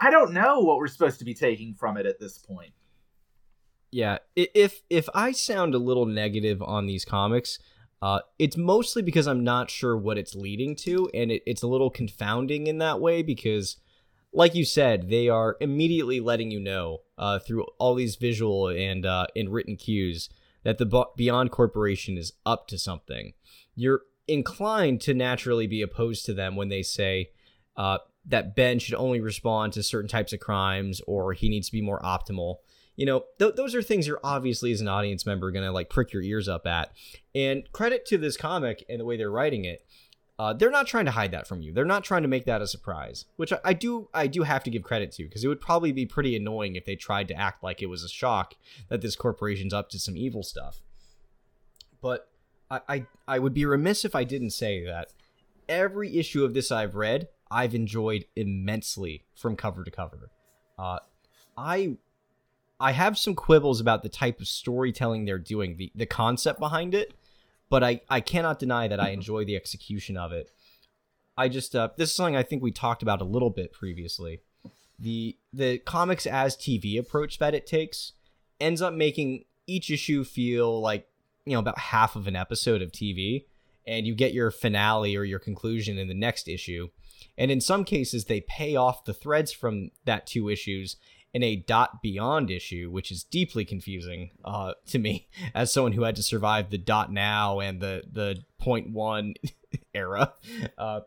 [0.00, 2.72] I don't know what we're supposed to be taking from it at this point.
[3.90, 7.58] Yeah, if if I sound a little negative on these comics,
[8.02, 11.68] uh, it's mostly because I'm not sure what it's leading to, and it, it's a
[11.68, 13.76] little confounding in that way because
[14.32, 19.06] like you said, they are immediately letting you know uh, through all these visual and
[19.06, 20.28] uh, and written cues
[20.64, 23.32] that the Beyond Corporation is up to something.
[23.74, 27.30] You're inclined to naturally be opposed to them when they say
[27.76, 31.72] uh, that Ben should only respond to certain types of crimes or he needs to
[31.72, 32.56] be more optimal.
[32.98, 36.12] You know, th- those are things you're obviously as an audience member gonna like prick
[36.12, 36.92] your ears up at.
[37.34, 39.86] And credit to this comic and the way they're writing it
[40.38, 41.72] uh, they're not trying to hide that from you.
[41.72, 44.62] They're not trying to make that a surprise, which I, I do I do have
[44.64, 47.34] to give credit to because it would probably be pretty annoying if they tried to
[47.34, 48.54] act like it was a shock
[48.88, 50.80] that this corporation's up to some evil stuff.
[52.00, 52.28] But
[52.70, 55.12] I, I, I would be remiss if I didn't say that
[55.68, 60.30] every issue of this I've read, I've enjoyed immensely from cover to cover.
[60.78, 61.00] Uh,
[61.56, 61.96] I
[62.80, 66.94] I have some quibbles about the type of storytelling they're doing, the the concept behind
[66.94, 67.14] it
[67.70, 70.50] but I, I cannot deny that I enjoy the execution of it.
[71.36, 74.40] I just uh, this is something I think we talked about a little bit previously.
[74.98, 78.12] The the comics as TV approach that it takes
[78.60, 81.06] ends up making each issue feel like
[81.44, 83.44] you know about half of an episode of TV,
[83.86, 86.88] and you get your finale or your conclusion in the next issue.
[87.36, 90.96] And in some cases, they pay off the threads from that two issues
[91.34, 96.02] in a dot beyond issue, which is deeply confusing uh, to me as someone who
[96.02, 99.34] had to survive the dot now and the the point one
[99.94, 100.32] era.
[100.76, 101.00] Uh,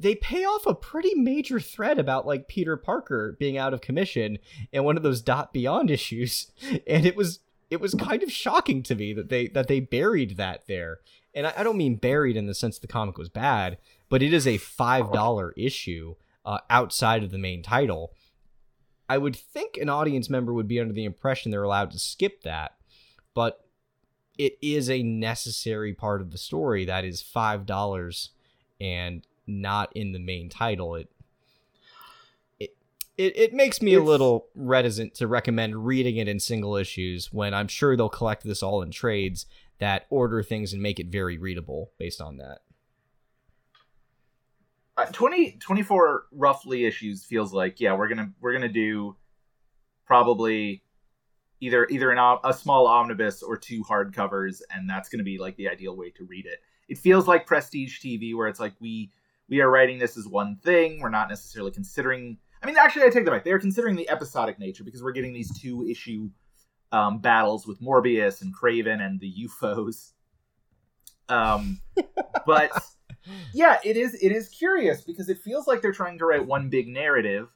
[0.00, 4.38] they pay off a pretty major thread about like Peter Parker being out of commission
[4.72, 6.50] in one of those dot beyond issues,
[6.86, 10.36] and it was it was kind of shocking to me that they that they buried
[10.36, 10.98] that there.
[11.34, 13.78] And I, I don't mean buried in the sense the comic was bad,
[14.08, 18.12] but it is a five dollar issue uh, outside of the main title.
[19.08, 22.42] I would think an audience member would be under the impression they're allowed to skip
[22.42, 22.76] that,
[23.34, 23.64] but
[24.38, 28.30] it is a necessary part of the story that is five dollars
[28.80, 30.94] and not in the main title.
[30.94, 31.10] It
[32.58, 32.76] it
[33.18, 37.32] it, it makes me it's, a little reticent to recommend reading it in single issues
[37.32, 39.46] when I'm sure they'll collect this all in trades
[39.78, 42.60] that order things and make it very readable based on that.
[45.00, 49.16] Uh, 20, 24 roughly issues feels like yeah we're gonna we're gonna do
[50.04, 50.82] probably
[51.60, 55.68] either either an, a small omnibus or two hardcovers and that's gonna be like the
[55.68, 56.58] ideal way to read it.
[56.88, 59.10] It feels like prestige tv where it's like we
[59.48, 61.00] we are writing this as one thing.
[61.00, 63.44] We're not necessarily considering i mean actually i take that back.
[63.44, 66.28] They're considering the episodic nature because we're getting these two issue
[66.92, 70.10] um, battles with morbius and kraven and the ufos
[71.30, 71.80] um
[72.44, 72.70] but
[73.54, 74.14] yeah, it is.
[74.14, 77.48] It is curious because it feels like they're trying to write one big narrative,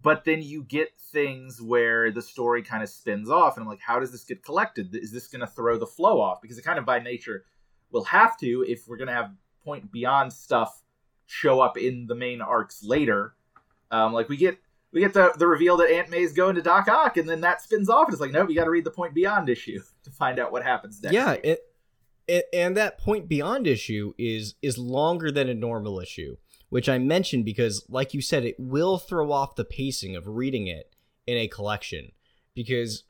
[0.00, 3.80] but then you get things where the story kind of spins off, and I'm like,
[3.80, 4.94] how does this get collected?
[4.94, 6.40] Is this going to throw the flow off?
[6.40, 7.44] Because it kind of by nature
[7.90, 9.32] will have to if we're going to have
[9.64, 10.82] point beyond stuff
[11.26, 13.34] show up in the main arcs later.
[13.90, 14.58] Um, like we get
[14.92, 17.62] we get the the reveal that Aunt May's going to Doc Ock, and then that
[17.62, 20.10] spins off, and it's like, nope, you got to read the Point Beyond issue to
[20.10, 21.14] find out what happens next.
[21.14, 21.60] Yeah, it,
[22.52, 26.36] and, that point beyond issue is is longer than a normal issue
[26.68, 30.66] which i mentioned because like you said it will throw off the pacing of reading
[30.66, 30.94] it
[31.30, 32.10] in a collection.
[32.54, 33.04] Because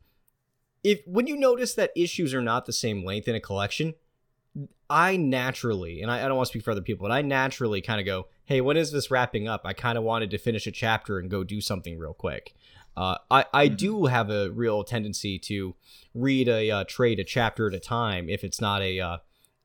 [0.85, 3.94] if when you notice that issues are not the same length in a collection
[4.88, 7.80] i naturally and i, I don't want to speak for other people but i naturally
[7.80, 9.62] kind of go hey when is this wrapping up?
[9.64, 12.54] I kind of wanted to finish a chapter and go do something real quick
[13.00, 13.76] uh, I, I mm-hmm.
[13.76, 15.74] do have a real tendency to
[16.14, 19.16] read a uh, trade a chapter at a time if it's not a uh,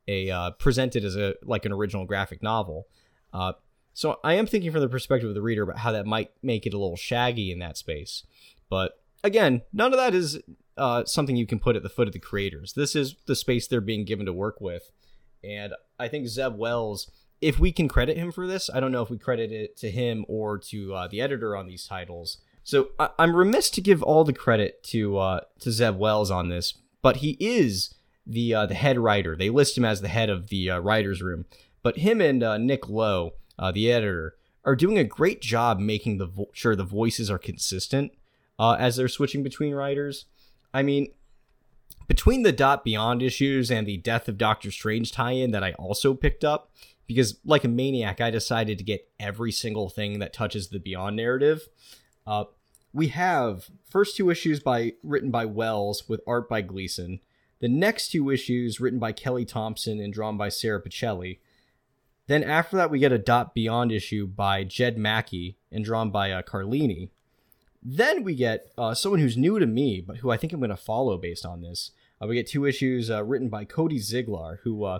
[0.07, 2.87] a uh, presented as a like an original graphic novel.
[3.33, 3.51] Uh,
[3.93, 6.65] so I am thinking from the perspective of the reader about how that might make
[6.65, 8.23] it a little shaggy in that space.
[8.69, 10.39] But again, none of that is
[10.77, 12.71] uh, something you can put at the foot of the creators.
[12.71, 14.91] This is the space they're being given to work with,
[15.43, 17.11] and I think Zeb Wells.
[17.41, 19.91] If we can credit him for this, I don't know if we credit it to
[19.91, 22.37] him or to uh, the editor on these titles.
[22.65, 26.49] So I- am remiss to give all the credit to uh, to Zeb Wells on
[26.49, 27.93] this, but he is
[28.25, 29.35] the uh, the head writer.
[29.35, 31.45] They list him as the head of the uh, writers' room,
[31.83, 36.17] but him and uh, Nick Lowe, uh, the editor, are doing a great job making
[36.17, 38.11] the vo- sure the voices are consistent
[38.57, 40.25] uh, as they're switching between writers.
[40.73, 41.13] I mean,
[42.07, 46.15] between the Dot Beyond issues and the Death of Doctor Strange tie-in that I also
[46.15, 46.71] picked up,
[47.05, 51.15] because like a maniac, I decided to get every single thing that touches the Beyond
[51.15, 51.69] narrative.
[52.25, 52.45] Uh,
[52.93, 57.19] we have first two issues by written by Wells with art by Gleason.
[57.59, 61.39] The next two issues written by Kelly Thompson and drawn by Sarah Pichelli.
[62.27, 66.31] Then after that, we get a Dot Beyond issue by Jed MacKay and drawn by
[66.31, 67.09] uh, Carlini.
[67.83, 70.69] Then we get uh, someone who's new to me, but who I think I'm going
[70.71, 71.91] to follow based on this.
[72.19, 74.99] Uh, we get two issues uh, written by Cody Ziglar, who uh,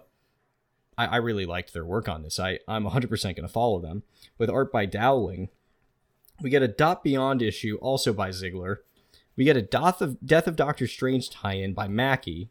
[0.98, 2.40] I, I, really liked their work on this.
[2.40, 4.04] I, I'm 100% going to follow them,
[4.38, 5.50] with art by Dowling.
[6.42, 8.78] We get a Dot Beyond issue, also by Ziglar.
[9.36, 12.50] We get a Death of, Death of Doctor Strange tie in by MacKay.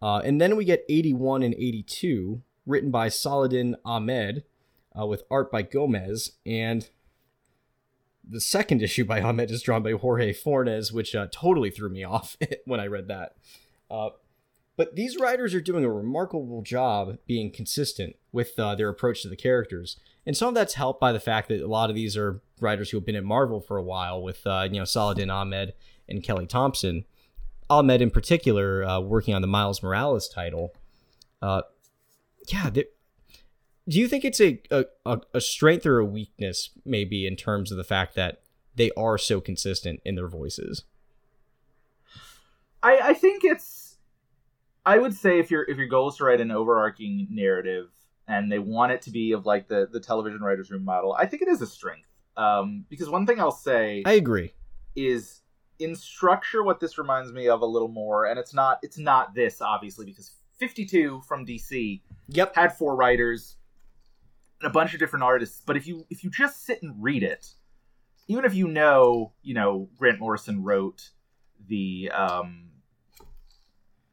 [0.00, 4.44] Uh, and then we get 81 and 82, written by Saladin Ahmed,
[4.98, 6.32] uh, with art by Gomez.
[6.46, 6.88] And
[8.28, 12.04] the second issue by Ahmed is drawn by Jorge Fornes, which uh, totally threw me
[12.04, 13.36] off when I read that.
[13.90, 14.10] Uh,
[14.76, 19.28] but these writers are doing a remarkable job being consistent with uh, their approach to
[19.28, 22.14] the characters, and some of that's helped by the fact that a lot of these
[22.14, 25.30] are writers who have been at Marvel for a while, with uh, you know Saladin
[25.30, 25.72] Ahmed
[26.06, 27.06] and Kelly Thompson.
[27.70, 30.74] Ahmed, in particular, uh, working on the Miles Morales title.
[31.40, 31.62] Uh,
[32.48, 32.84] yeah, do
[33.86, 34.84] you think it's a, a
[35.32, 38.42] a strength or a weakness maybe in terms of the fact that
[38.74, 40.84] they are so consistent in their voices
[42.82, 43.96] i i think it's
[44.84, 47.88] i would say if your if your goal is to write an overarching narrative
[48.28, 51.26] and they want it to be of like the the television writers room model i
[51.26, 54.52] think it is a strength um because one thing i'll say i agree
[54.94, 55.40] is
[55.78, 59.34] in structure what this reminds me of a little more and it's not it's not
[59.34, 63.58] this obviously because 52 from dc yep had four writers
[64.60, 65.62] and a bunch of different artists.
[65.64, 67.54] But if you if you just sit and read it,
[68.26, 71.10] even if you know, you know, Grant Morrison wrote
[71.66, 72.70] the um,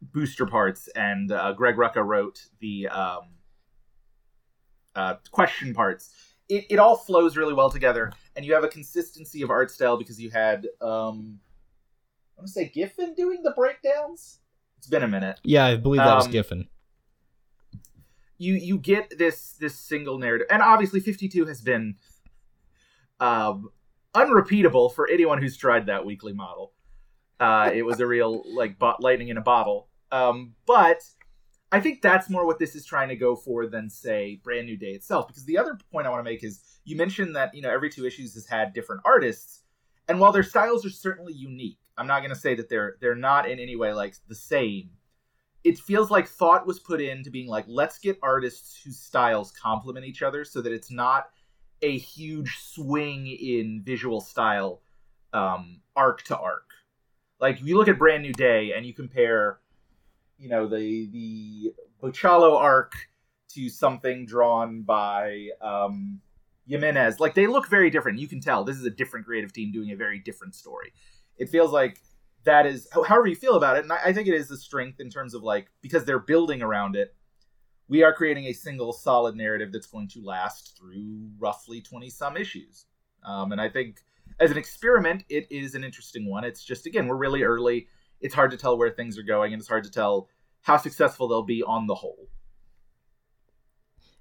[0.01, 3.34] booster parts and uh, Greg Rucka wrote the um,
[4.95, 6.13] uh, question parts.
[6.47, 9.97] It, it all flows really well together, and you have a consistency of art style
[9.97, 11.39] because you had um,
[12.37, 14.39] I want to say Giffen doing the breakdowns.
[14.77, 15.39] It's been a minute.
[15.43, 16.67] Yeah, I believe that was um, Giffen
[18.37, 21.95] you you get this this single narrative, and obviously 52 has been
[23.19, 23.69] um,
[24.13, 26.73] unrepeatable for anyone who's tried that weekly model.
[27.39, 29.87] Uh, it was a real like bot lightning in a bottle.
[30.11, 31.03] Um, but
[31.75, 34.77] I think that's more what this is trying to go for than say Brand New
[34.77, 35.27] Day itself.
[35.27, 37.89] Because the other point I want to make is you mentioned that you know every
[37.89, 39.63] two issues has had different artists,
[40.07, 43.15] and while their styles are certainly unique, I'm not going to say that they're they're
[43.15, 44.91] not in any way like the same
[45.65, 50.05] it feels like thought was put into being like let's get artists whose styles complement
[50.05, 51.29] each other so that it's not
[51.81, 54.81] a huge swing in visual style
[55.33, 56.69] um, arc to arc
[57.41, 59.59] like you look at brand new day and you compare
[60.37, 62.93] you know the the Bachalo arc
[63.53, 66.19] to something drawn by um,
[66.67, 67.19] Jimenez.
[67.19, 68.19] Like they look very different.
[68.19, 70.93] You can tell this is a different creative team doing a very different story.
[71.37, 71.99] It feels like
[72.45, 74.99] that is however you feel about it and I, I, think it is a strength
[74.99, 77.13] in terms of like because they're building around it
[77.87, 82.37] we are creating a single solid narrative that's going to last through roughly 20 some
[82.37, 82.85] issues
[83.25, 84.01] um, and i think
[84.39, 87.87] as an experiment it is an interesting one it's just again we're really early
[88.21, 90.29] it's hard to tell where things are going and it's hard to tell
[90.61, 92.27] how successful they'll be on the whole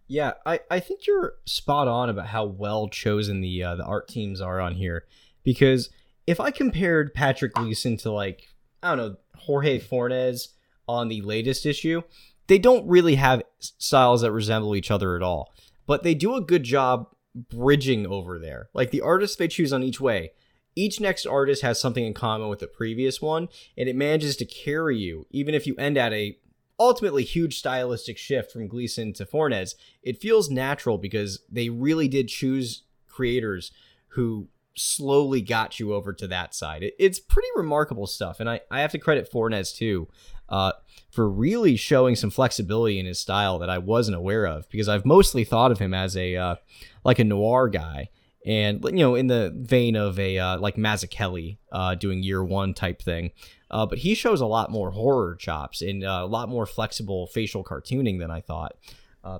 [0.06, 4.08] yeah i, I think you're spot on about how well chosen the uh, the art
[4.08, 5.04] teams are on here
[5.42, 5.90] because
[6.26, 8.48] if I compared Patrick Gleason to like
[8.82, 10.50] I don't know Jorge Fornes
[10.88, 12.02] on the latest issue,
[12.46, 15.52] they don't really have styles that resemble each other at all.
[15.86, 18.68] But they do a good job bridging over there.
[18.74, 20.32] Like the artists they choose on each way,
[20.76, 24.44] each next artist has something in common with the previous one, and it manages to
[24.44, 26.38] carry you, even if you end at a
[26.78, 29.76] ultimately huge stylistic shift from Gleason to Fornes.
[30.02, 33.70] It feels natural because they really did choose creators
[34.08, 36.82] who slowly got you over to that side.
[36.82, 40.08] It, it's pretty remarkable stuff, and I, I have to credit Fornes too
[40.48, 40.72] uh,
[41.10, 45.06] for really showing some flexibility in his style that I wasn't aware of because I've
[45.06, 46.56] mostly thought of him as a uh,
[47.04, 48.10] like a noir guy,
[48.44, 52.74] and you know in the vein of a uh, like Mazzucchelli uh, doing year one
[52.74, 53.30] type thing.
[53.70, 57.26] Uh, but he shows a lot more horror chops and uh, a lot more flexible
[57.26, 58.76] facial cartooning than I thought.
[59.24, 59.38] Uh,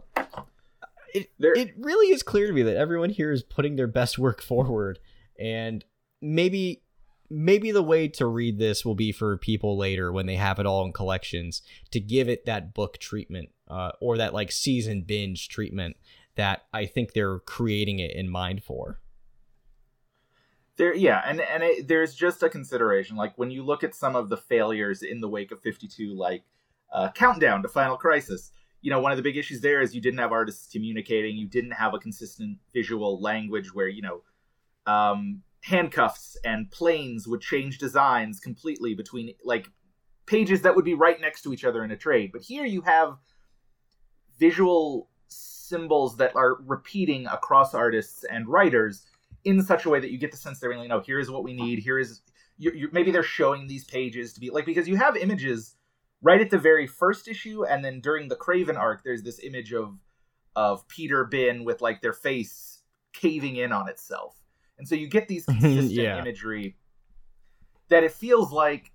[1.14, 4.18] it there- it really is clear to me that everyone here is putting their best
[4.18, 4.98] work forward,
[5.38, 5.84] and
[6.20, 6.82] maybe
[7.30, 10.66] maybe the way to read this will be for people later when they have it
[10.66, 15.48] all in collections to give it that book treatment uh, or that like season binge
[15.48, 15.96] treatment
[16.36, 19.00] that I think they're creating it in mind for.
[20.76, 23.16] There, yeah, and and it, there's just a consideration.
[23.16, 26.42] Like when you look at some of the failures in the wake of 52, like
[26.94, 28.52] uh, Countdown to Final Crisis.
[28.80, 31.36] You know, one of the big issues there is you didn't have artists communicating.
[31.36, 34.22] You didn't have a consistent visual language where you know
[34.86, 39.68] um, handcuffs and planes would change designs completely between like
[40.26, 42.30] pages that would be right next to each other in a trade.
[42.32, 43.16] But here you have
[44.38, 45.08] visual
[45.64, 49.06] symbols that are repeating across artists and writers
[49.44, 51.44] in such a way that you get the sense they're really know here is what
[51.44, 51.78] we need.
[51.78, 52.22] Here is
[52.58, 55.76] you're, you're, maybe they're showing these pages to be like because you have images
[56.22, 59.72] right at the very first issue, and then during the kraven arc, there's this image
[59.72, 59.98] of
[60.56, 64.44] of Peter Bin with like their face caving in on itself
[64.78, 66.18] and so you get these consistent yeah.
[66.18, 66.76] imagery
[67.88, 68.92] that it feels like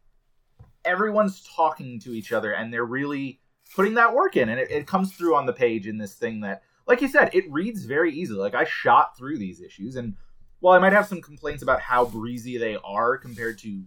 [0.86, 3.40] everyone's talking to each other and they're really
[3.76, 6.42] putting that work in and it, it comes through on the page in this thing
[6.42, 10.16] that like you said it reads very easily like i shot through these issues and
[10.60, 13.84] while i might have some complaints about how breezy they are compared to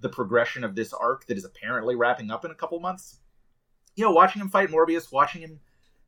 [0.00, 3.20] the progression of this arc that is apparently wrapping up in a couple months
[3.96, 5.60] you know watching him fight morbius watching him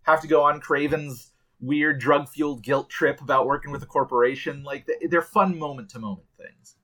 [0.07, 4.63] have to go on Kraven's weird drug fueled guilt trip about working with a corporation.
[4.63, 6.77] Like they're fun moment to moment things.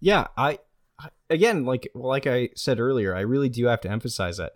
[0.00, 0.58] Yeah, I,
[1.28, 4.52] again like like I said earlier, I really do have to emphasize that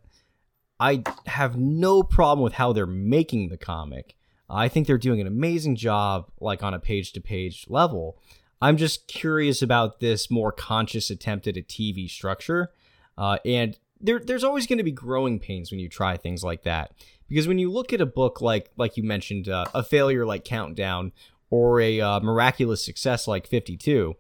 [0.79, 4.15] I have no problem with how they're making the comic.
[4.49, 8.19] I think they're doing an amazing job, like on a page to page level.
[8.61, 12.71] I'm just curious about this more conscious attempt at a TV structure.
[13.19, 16.63] Uh, and there, there's always going to be growing pains when you try things like
[16.63, 16.93] that
[17.29, 20.45] because when you look at a book like like you mentioned uh, a failure like
[20.45, 21.13] countdown
[21.51, 24.15] or a uh, miraculous success like 52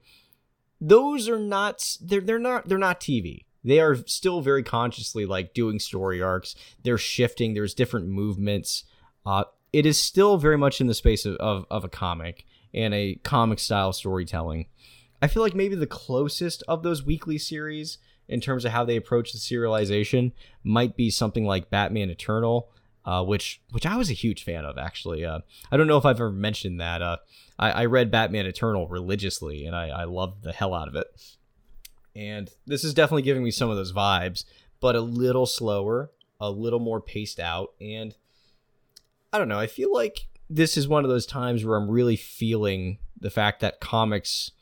[0.80, 5.52] those are not they're they're not they're not tv they are still very consciously like
[5.52, 8.84] doing story arcs they're shifting there's different movements
[9.26, 12.94] uh, it is still very much in the space of, of, of a comic and
[12.94, 14.66] a comic style storytelling
[15.20, 17.98] i feel like maybe the closest of those weekly series
[18.28, 20.32] in terms of how they approach the serialization
[20.64, 22.70] might be something like batman eternal
[23.06, 25.24] uh, which which I was a huge fan of actually.
[25.24, 25.38] Uh,
[25.70, 27.02] I don't know if I've ever mentioned that.
[27.02, 27.18] Uh,
[27.56, 31.06] I, I, read Batman Eternal religiously, and I, I loved the hell out of it.
[32.16, 34.44] And this is definitely giving me some of those vibes,
[34.80, 36.10] but a little slower,
[36.40, 38.14] a little more paced out, and
[39.32, 39.58] I don't know.
[39.58, 43.60] I feel like this is one of those times where I'm really feeling the fact
[43.60, 44.52] that comics,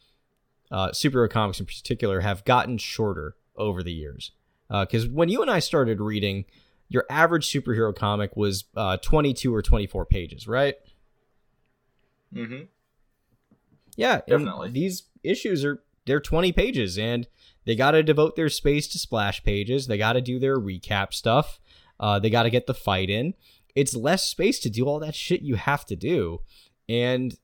[0.71, 4.33] uh, superhero comics in particular, have gotten shorter over the years.
[4.69, 6.47] Because uh, when you and I started reading
[6.89, 10.75] your average superhero comic was uh, 22 or 24 pages, right?
[12.35, 12.65] Mm-hmm.
[13.97, 14.71] Yeah, definitely.
[14.71, 17.27] These issues are they're 20 pages, and
[17.65, 19.87] they got to devote their space to splash pages.
[19.87, 21.61] They got to do their recap stuff.
[21.99, 23.35] Uh, they got to get the fight in.
[23.75, 26.41] It's less space to do all that shit you have to do,
[26.89, 27.37] and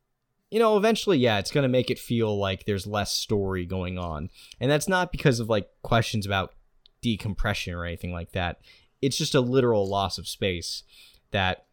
[0.50, 3.98] you know, eventually, yeah, it's going to make it feel like there's less story going
[3.98, 4.30] on.
[4.58, 6.54] And that's not because of like questions about
[7.00, 8.58] decompression or anything like that
[9.02, 10.82] it's just a literal loss of space
[11.30, 11.66] that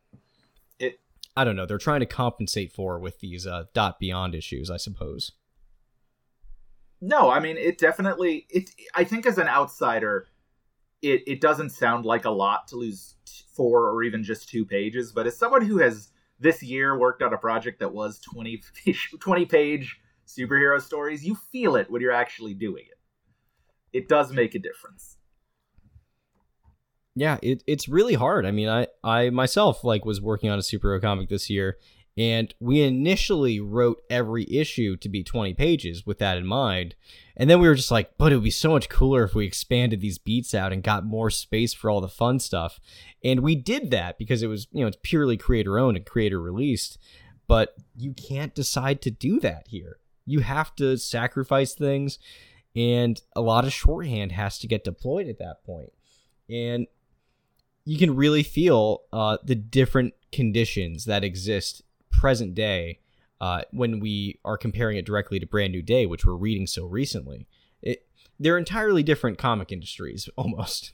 [0.80, 1.00] it
[1.36, 4.78] I don't know, they're trying to compensate for with these uh, dot beyond issues, I
[4.78, 5.34] suppose.
[7.02, 10.28] No, I mean it definitely it I think as an outsider
[11.02, 13.16] it it doesn't sound like a lot to lose
[13.54, 17.34] four or even just two pages, but as someone who has this year worked on
[17.34, 18.62] a project that was 20
[19.20, 22.98] 20 page superhero stories, you feel it when you're actually doing it.
[23.94, 25.18] It does make a difference
[27.18, 28.46] yeah, it, it's really hard.
[28.46, 31.78] I mean, I, I myself like was working on a superhero comic this year,
[32.18, 36.96] and we initially wrote every issue to be 20 pages with that in mind.
[37.36, 39.46] And then we were just like, but it would be so much cooler if we
[39.46, 42.80] expanded these beats out and got more space for all the fun stuff.
[43.24, 46.42] And we did that because it was, you know, it's purely creator owned and creator
[46.42, 46.98] released.
[47.48, 50.00] But you can't decide to do that here.
[50.26, 52.20] You have to sacrifice things,
[52.76, 55.94] and a lot of shorthand has to get deployed at that point.
[56.50, 56.88] And
[57.86, 63.00] you can really feel uh, the different conditions that exist present day
[63.40, 66.86] uh, when we are comparing it directly to Brand New Day, which we're reading so
[66.86, 67.48] recently.
[67.82, 68.08] It,
[68.40, 70.94] they're entirely different comic industries, almost.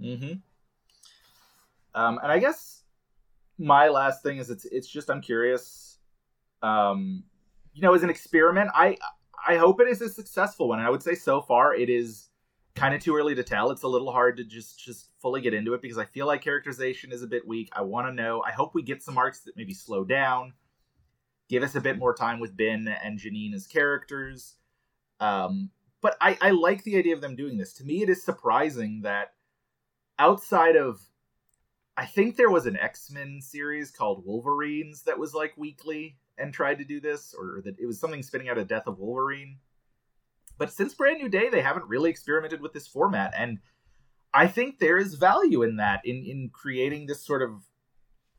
[0.00, 0.34] Mm-hmm.
[1.94, 2.82] Um, and I guess
[3.58, 5.88] my last thing is it's it's just I'm curious
[6.62, 7.24] um,
[7.72, 8.70] you know, as an experiment.
[8.74, 8.96] I
[9.46, 10.78] I hope it is a successful one.
[10.78, 12.27] And I would say so far it is
[12.78, 13.70] kind of too early to tell.
[13.70, 16.42] It's a little hard to just just fully get into it because I feel like
[16.42, 17.68] characterization is a bit weak.
[17.72, 18.42] I want to know.
[18.46, 20.52] I hope we get some arcs that maybe slow down,
[21.48, 24.54] give us a bit more time with Ben and Janine as characters.
[25.20, 25.70] Um,
[26.00, 27.72] but I, I like the idea of them doing this.
[27.74, 29.32] To me, it is surprising that
[30.18, 31.00] outside of,
[31.96, 36.54] I think there was an X Men series called Wolverines that was like weekly and
[36.54, 39.58] tried to do this, or that it was something spinning out of Death of Wolverine.
[40.58, 43.58] But since Brand New Day, they haven't really experimented with this format, and
[44.34, 47.62] I think there is value in that in in creating this sort of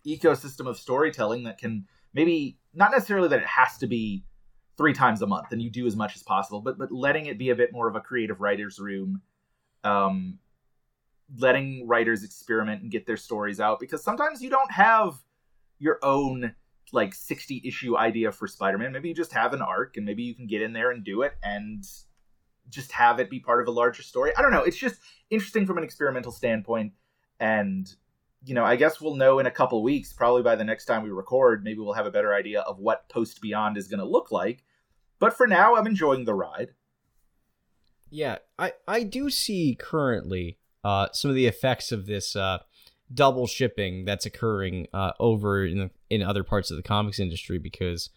[0.05, 4.24] ecosystem of storytelling that can maybe not necessarily that it has to be
[4.78, 7.38] three times a month and you do as much as possible but but letting it
[7.38, 9.22] be a bit more of a creative writers room
[9.84, 10.39] um
[11.38, 15.15] letting writers experiment and get their stories out because sometimes you don't have
[15.80, 16.55] your own
[16.91, 18.91] like 60 issue idea for spider-man.
[18.91, 21.22] Maybe you just have an arc and maybe you can get in there and do
[21.22, 21.84] it and
[22.70, 24.99] just have it be part of a larger story i don't know it's just
[25.30, 26.93] interesting from an experimental standpoint
[27.39, 27.95] and
[28.45, 31.03] you know, I guess we'll know in a couple weeks, probably by the next time
[31.03, 34.05] we record, maybe we'll have a better idea of what Post Beyond is going to
[34.05, 34.63] look like.
[35.20, 36.70] But for now, I'm enjoying the ride.
[38.09, 42.59] Yeah, I I do see currently uh, some of the effects of this uh,
[43.13, 47.59] double shipping that's occurring uh, over in the, in other parts of the comics industry
[47.59, 48.09] because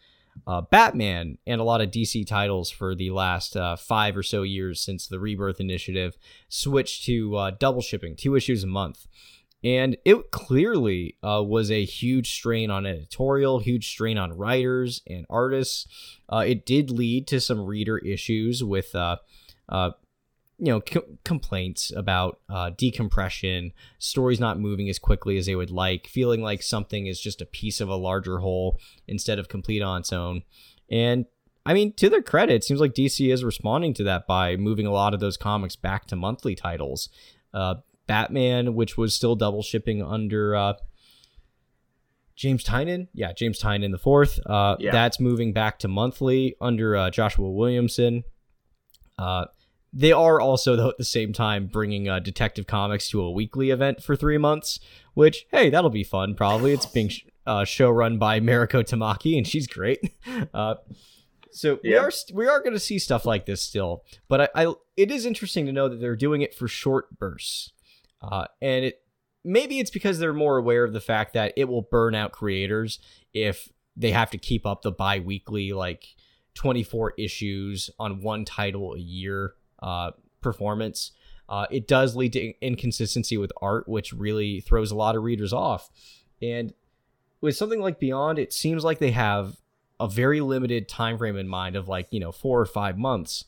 [0.46, 4.42] uh, Batman and a lot of DC titles for the last uh, five or so
[4.42, 6.16] years since the Rebirth Initiative
[6.48, 9.06] switched to uh, double shipping, two issues a month.
[9.64, 15.24] And it clearly uh, was a huge strain on editorial, huge strain on writers and
[15.30, 15.86] artists.
[16.28, 19.18] Uh, it did lead to some reader issues with, uh,
[19.68, 19.92] uh
[20.62, 20.80] you know,
[21.24, 26.62] complaints about uh, decompression, stories not moving as quickly as they would like, feeling like
[26.62, 30.42] something is just a piece of a larger whole instead of complete on its own.
[30.88, 31.26] And
[31.66, 34.86] I mean, to their credit, it seems like DC is responding to that by moving
[34.86, 37.08] a lot of those comics back to monthly titles.
[37.52, 37.74] Uh,
[38.06, 40.74] Batman, which was still double shipping under uh,
[42.36, 43.08] James Tynion.
[43.14, 44.38] Yeah, James Tynion the fourth.
[44.46, 44.92] Uh, yeah.
[44.92, 48.22] That's moving back to monthly under uh, Joshua Williamson.
[49.18, 49.46] Uh,
[49.92, 53.70] they are also, though, at the same time bringing uh, Detective Comics to a weekly
[53.70, 54.80] event for three months,
[55.14, 56.72] which, hey, that'll be fun, probably.
[56.72, 57.10] It's being
[57.46, 60.00] uh, show run by Mariko Tamaki, and she's great.
[60.54, 60.74] Uh,
[61.50, 61.90] so yeah.
[61.90, 65.10] we are we are going to see stuff like this still, but I, I, it
[65.10, 67.72] is interesting to know that they're doing it for short bursts.
[68.22, 69.02] Uh, and it
[69.44, 72.98] maybe it's because they're more aware of the fact that it will burn out creators
[73.34, 76.06] if they have to keep up the bi-weekly like
[76.54, 81.12] 24 issues on one title a year uh, performance.
[81.48, 85.52] Uh, it does lead to inconsistency with art, which really throws a lot of readers
[85.52, 85.90] off.
[86.40, 86.72] And
[87.40, 89.56] with something like Beyond, it seems like they have
[90.00, 93.44] a very limited time frame in mind of like you know four or five months.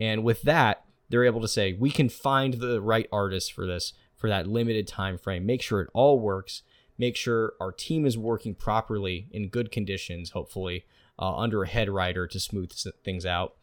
[0.00, 3.92] And with that, they're able to say we can find the right artist for this
[4.16, 5.46] for that limited time frame.
[5.46, 6.62] Make sure it all works.
[6.98, 10.84] Make sure our team is working properly in good conditions, hopefully,
[11.18, 12.72] uh, under a head writer to smooth
[13.04, 13.54] things out.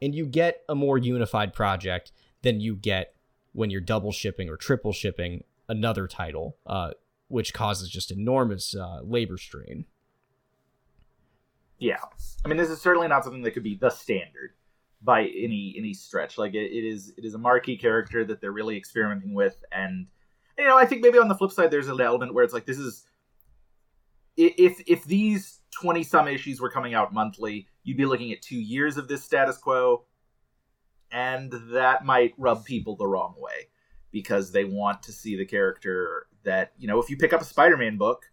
[0.00, 2.12] And you get a more unified project
[2.42, 3.14] than you get
[3.52, 6.92] when you're double shipping or triple shipping another title, uh,
[7.28, 9.86] which causes just enormous uh, labor strain.
[11.78, 12.00] Yeah,
[12.44, 14.50] I mean, this is certainly not something that could be the standard
[15.02, 16.38] by any any stretch.
[16.38, 20.06] Like it, it is it is a marquee character that they're really experimenting with, and
[20.58, 22.66] you know I think maybe on the flip side there's an element where it's like
[22.66, 23.06] this is
[24.36, 28.60] if if these twenty some issues were coming out monthly, you'd be looking at two
[28.60, 30.04] years of this status quo,
[31.10, 33.68] and that might rub people the wrong way
[34.12, 37.44] because they want to see the character that you know if you pick up a
[37.44, 38.24] Spider-Man book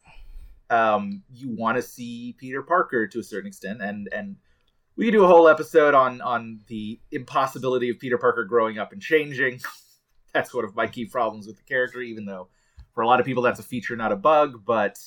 [0.69, 4.35] um, you want to see Peter Parker to a certain extent, and and
[4.95, 8.91] we could do a whole episode on on the impossibility of Peter Parker growing up
[8.91, 9.59] and changing.
[10.33, 12.49] that's one of my key problems with the character, even though
[12.93, 14.65] for a lot of people that's a feature, not a bug.
[14.65, 14.99] But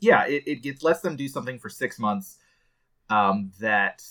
[0.00, 2.38] yeah, it, it lets them do something for six months
[3.08, 4.02] um, that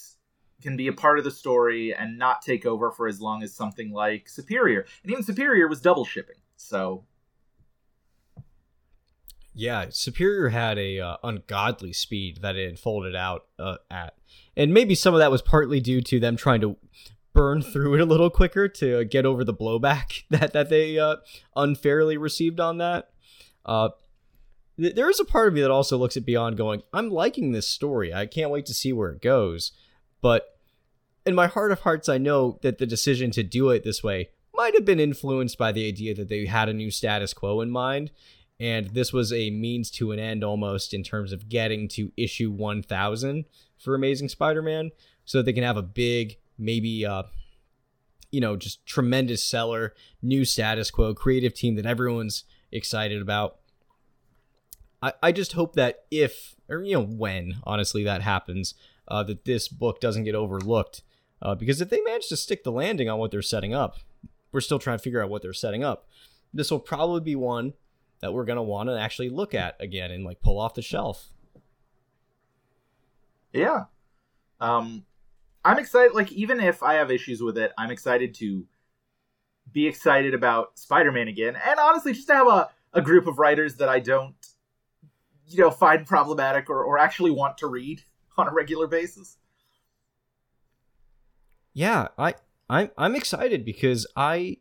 [0.61, 3.53] can be a part of the story and not take over for as long as
[3.53, 4.85] something like Superior.
[5.03, 6.35] And even Superior was double shipping.
[6.57, 7.05] So
[9.53, 14.15] yeah, Superior had a uh, ungodly speed that it folded out uh, at,
[14.55, 16.77] and maybe some of that was partly due to them trying to
[17.33, 21.17] burn through it a little quicker to get over the blowback that that they uh,
[21.55, 23.09] unfairly received on that.
[23.65, 23.89] Uh,
[24.79, 27.51] th- there is a part of me that also looks at Beyond, going, "I'm liking
[27.51, 28.13] this story.
[28.13, 29.71] I can't wait to see where it goes,"
[30.21, 30.57] but
[31.25, 34.29] in my heart of hearts, I know that the decision to do it this way
[34.55, 37.69] might have been influenced by the idea that they had a new status quo in
[37.69, 38.11] mind
[38.59, 42.51] and this was a means to an end almost in terms of getting to issue
[42.51, 43.45] 1000
[43.77, 44.91] for Amazing Spider-Man
[45.23, 47.23] so that they can have a big maybe uh
[48.31, 53.58] you know just tremendous seller new status quo creative team that everyone's excited about
[55.01, 58.73] I, I just hope that if or you know when honestly that happens
[59.07, 61.01] uh, that this book doesn't get overlooked
[61.41, 63.97] uh, because if they manage to stick the landing on what they're setting up
[64.51, 66.07] we're still trying to figure out what they're setting up
[66.53, 67.73] this will probably be one
[68.21, 70.81] that we're going to want to actually look at again and like pull off the
[70.81, 71.29] shelf.
[73.53, 73.85] Yeah.
[74.59, 75.05] Um
[75.65, 78.65] i'm excited like even if i have issues with it i'm excited to
[79.71, 83.75] be excited about spider-man again and honestly just to have a, a group of writers
[83.75, 84.35] that i don't
[85.49, 88.01] you know find problematic or, or actually want to read
[88.37, 89.37] on a regular basis?
[91.73, 92.35] Yeah i
[92.69, 94.57] i'm, I'm excited because i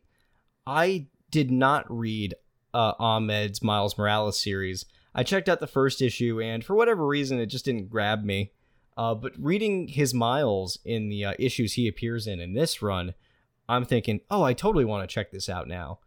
[0.65, 2.35] i did not read
[2.73, 4.85] uh, ahmed's miles morales series.
[5.15, 8.51] I checked out the first issue and for whatever reason it just didn't grab me.
[8.95, 13.13] Uh, but reading his miles in the uh, issues he appears in in this run
[13.69, 15.99] i'm thinking oh i totally want to check this out now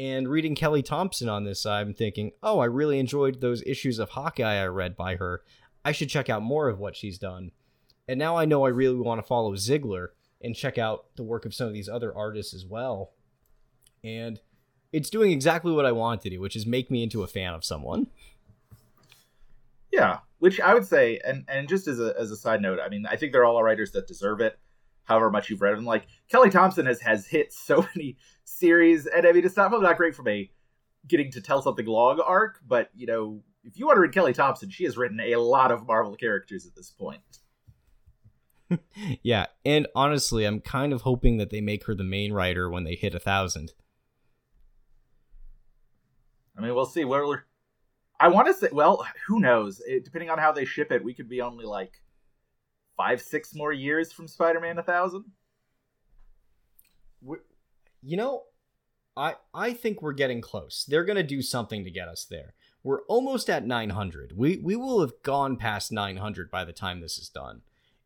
[0.00, 4.08] and reading Kelly Thompson on this, I'm thinking, oh, I really enjoyed those issues of
[4.08, 5.42] Hawkeye I read by her.
[5.84, 7.50] I should check out more of what she's done.
[8.08, 10.08] And now I know I really want to follow Ziglar
[10.40, 13.12] and check out the work of some of these other artists as well.
[14.02, 14.40] And
[14.90, 17.52] it's doing exactly what I wanted to do, which is make me into a fan
[17.52, 18.06] of someone.
[19.92, 22.88] Yeah, which I would say, and and just as a as a side note, I
[22.88, 24.58] mean, I think they're all writers that deserve it.
[25.10, 29.26] However much you've read them, like Kelly Thompson has has hit so many series, and
[29.26, 30.52] I mean, it's not probably not great for me
[31.08, 34.32] getting to tell something long arc, but you know, if you want to read Kelly
[34.32, 37.20] Thompson, she has written a lot of Marvel characters at this point.
[39.24, 42.84] yeah, and honestly, I'm kind of hoping that they make her the main writer when
[42.84, 43.72] they hit a thousand.
[46.56, 47.04] I mean, we'll see.
[47.04, 47.46] Where
[48.20, 49.82] I want to say, well, who knows?
[49.84, 52.00] It, depending on how they ship it, we could be only like
[53.00, 55.24] five, six more years from Spider-Man a thousand
[58.02, 58.44] you know,
[59.16, 60.84] I I think we're getting close.
[60.88, 62.54] They're gonna do something to get us there.
[62.82, 64.34] We're almost at 900.
[64.36, 67.62] We we will have gone past 900 by the time this is done,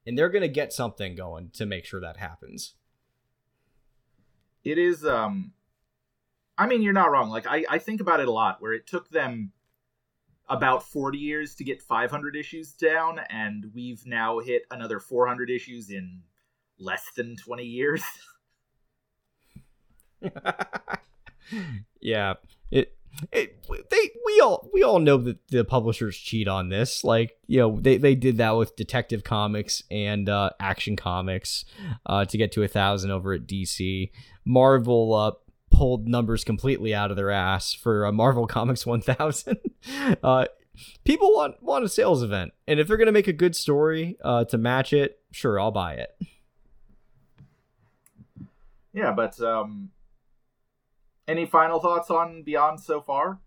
[0.07, 2.75] and they're gonna get something going to make sure that happens.
[4.65, 5.05] It is.
[5.05, 5.53] Um,
[6.57, 7.31] I mean, you're not wrong.
[7.31, 8.61] Like I I think about it a lot.
[8.61, 9.53] Where it took them
[10.49, 15.91] about 40 years to get 500 issues down, and we've now hit another 400 issues
[15.91, 16.23] in
[16.79, 18.03] less than 20 years.
[22.01, 22.35] yeah,
[22.71, 22.97] it,
[23.33, 27.05] it they we all we all know that the publishers cheat on this.
[27.05, 31.65] Like you know they they did that with Detective Comics and uh, Action Comics
[32.07, 34.11] uh, to get to a thousand over at DC.
[34.45, 35.33] Marvel uh,
[35.75, 39.59] pulled numbers completely out of their ass for uh, Marvel Comics 1000.
[40.23, 40.47] uh,
[41.05, 44.45] people want want a sales event, and if they're gonna make a good story uh,
[44.45, 46.17] to match it, sure, I'll buy it.
[48.93, 49.91] Yeah, but um,
[51.27, 53.41] any final thoughts on Beyond so far?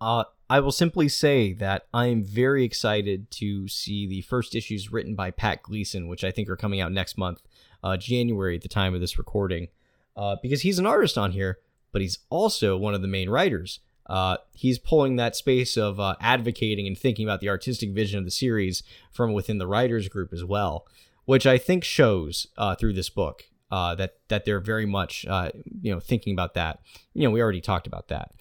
[0.00, 4.90] Uh, I will simply say that I am very excited to see the first issues
[4.90, 7.42] written by Pat Gleason, which I think are coming out next month,
[7.84, 9.68] uh, January, at the time of this recording,
[10.16, 11.58] uh, because he's an artist on here,
[11.92, 13.80] but he's also one of the main writers.
[14.06, 18.24] Uh, he's pulling that space of uh, advocating and thinking about the artistic vision of
[18.24, 18.82] the series
[19.12, 20.86] from within the writers group as well,
[21.26, 25.50] which I think shows uh, through this book uh, that that they're very much uh,
[25.80, 26.80] you know thinking about that.
[27.14, 28.32] You know, we already talked about that.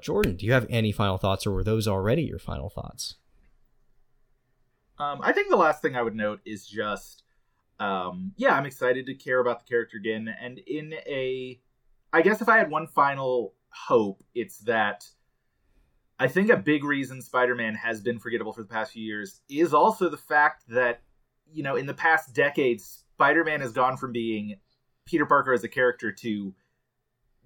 [0.00, 3.16] Jordan, do you have any final thoughts, or were those already your final thoughts?
[4.98, 7.23] Um, I think the last thing I would note is just,
[7.80, 11.60] um, yeah, I'm excited to care about the character again, and in a,
[12.12, 15.08] I guess if I had one final hope, it's that.
[16.16, 19.74] I think a big reason Spider-Man has been forgettable for the past few years is
[19.74, 21.02] also the fact that,
[21.52, 24.56] you know, in the past decades, Spider-Man has gone from being
[25.06, 26.54] Peter Parker as a character to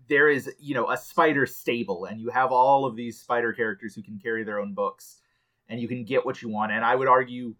[0.08, 3.94] there is, you know, a spider stable and you have all of these spider characters
[3.94, 5.20] who can carry their own books
[5.68, 7.54] and you can get what you want and I would argue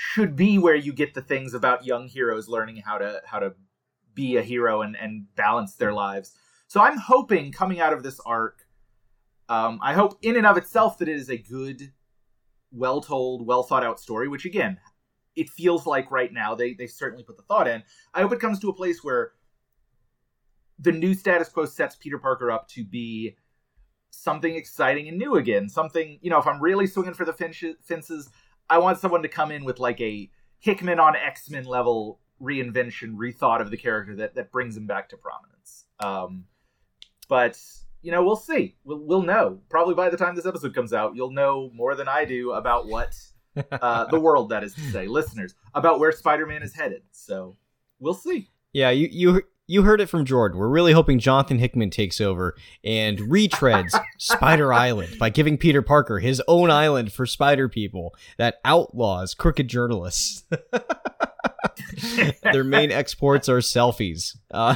[0.00, 3.54] should be where you get the things about young heroes learning how to how to
[4.14, 6.34] be a hero and and balance their lives.
[6.68, 8.66] So I'm hoping coming out of this arc
[9.50, 11.92] um, I hope in and of itself that it is a good,
[12.70, 14.78] well told, well thought out story, which again
[15.34, 17.82] it feels like right now they they certainly put the thought in.
[18.14, 19.32] I hope it comes to a place where
[20.78, 23.36] the new status quo sets Peter Parker up to be
[24.10, 25.68] something exciting and new again.
[25.68, 28.30] Something you know, if I'm really swinging for the fences,
[28.70, 33.14] I want someone to come in with like a Hickman on X Men level reinvention,
[33.16, 35.84] rethought of the character that that brings him back to prominence.
[35.98, 36.44] Um,
[37.28, 37.60] but
[38.02, 38.76] you know, we'll see.
[38.84, 39.60] We'll we'll know.
[39.68, 42.86] Probably by the time this episode comes out, you'll know more than I do about
[42.86, 43.14] what
[43.72, 47.02] uh, the world, that is to say, listeners, about where Spider-Man is headed.
[47.10, 47.56] So
[47.98, 48.48] we'll see.
[48.72, 50.58] Yeah, you you you heard it from Jordan.
[50.58, 56.18] We're really hoping Jonathan Hickman takes over and retreads Spider Island by giving Peter Parker
[56.18, 60.42] his own island for Spider people that outlaws crooked journalists.
[62.42, 64.36] Their main exports are selfies.
[64.50, 64.74] Uh,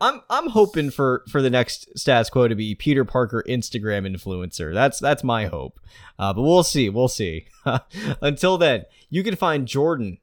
[0.00, 4.72] I'm I'm hoping for for the next status quo to be Peter Parker Instagram influencer.
[4.72, 5.80] That's that's my hope.
[6.16, 6.88] Uh, but we'll see.
[6.88, 7.48] We'll see.
[8.22, 10.18] Until then, you can find Jordan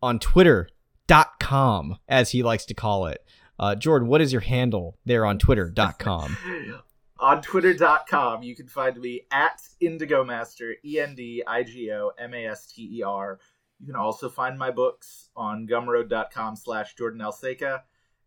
[0.00, 0.70] on Twitter
[1.06, 3.24] dot com as he likes to call it.
[3.58, 6.36] Uh, Jordan, what is your handle there on Twitter.com?
[7.22, 12.10] On twitter.com, you can find me at Indigo Master, E N D I G O
[12.18, 13.38] M A S T E R.
[13.78, 17.82] You can also find my books on gumroad.com slash Jordan Alseca.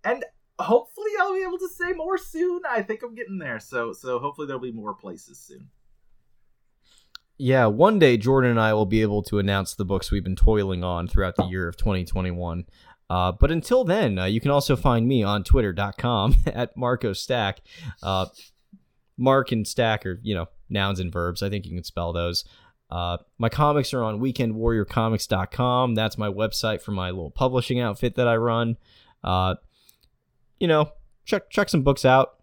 [0.05, 0.23] And
[0.59, 2.61] hopefully I'll be able to say more soon.
[2.69, 3.59] I think I'm getting there.
[3.59, 5.67] So so hopefully there'll be more places soon.
[7.37, 10.37] Yeah, one day Jordan and I will be able to announce the books we've been
[10.37, 12.65] toiling on throughout the year of 2021.
[13.09, 17.59] Uh, but until then, uh, you can also find me on twitter.com at Marco Stack.
[18.01, 18.27] Uh,
[19.17, 21.43] Mark and Stack are, you know, nouns and verbs.
[21.43, 22.45] I think you can spell those.
[22.89, 25.95] Uh, my comics are on weekendwarriorcomics.com.
[25.95, 28.77] That's my website for my little publishing outfit that I run.
[29.23, 29.55] Uh,
[30.59, 30.91] you know,
[31.25, 32.35] check check some books out.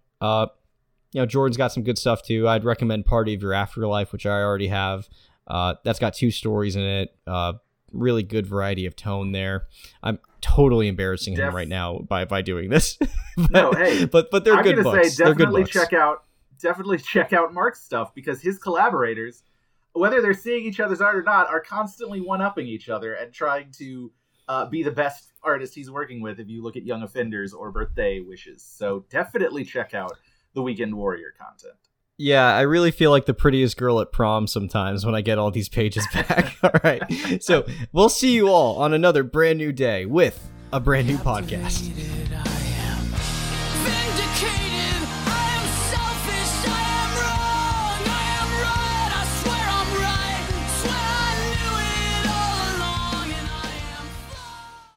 [1.12, 2.48] You know, Jordan's got some good stuff too.
[2.48, 5.08] I'd recommend Party of Your Afterlife, which I already have.
[5.46, 7.14] Uh, that's got two stories in it.
[7.26, 7.54] Uh,
[7.92, 9.66] really good variety of tone there.
[10.02, 12.96] I'm totally embarrassing him right now by by doing this.
[13.36, 15.14] but, No, hey, but but they're I'm good books.
[15.14, 16.24] say definitely check out
[16.60, 19.42] definitely check out Mark's stuff because his collaborators,
[19.92, 23.32] whether they're seeing each other's art or not, are constantly one upping each other and
[23.32, 24.10] trying to
[24.48, 26.40] uh, be the best artist he's working with.
[26.40, 30.16] If you look at Young Offenders or Birthday Wishes, so definitely check out
[30.54, 31.74] the Weekend Warrior content.
[32.18, 35.50] Yeah, I really feel like the prettiest girl at prom sometimes when I get all
[35.50, 36.56] these pages back.
[36.62, 37.42] all right.
[37.42, 42.21] So we'll see you all on another brand new day with a brand new podcast.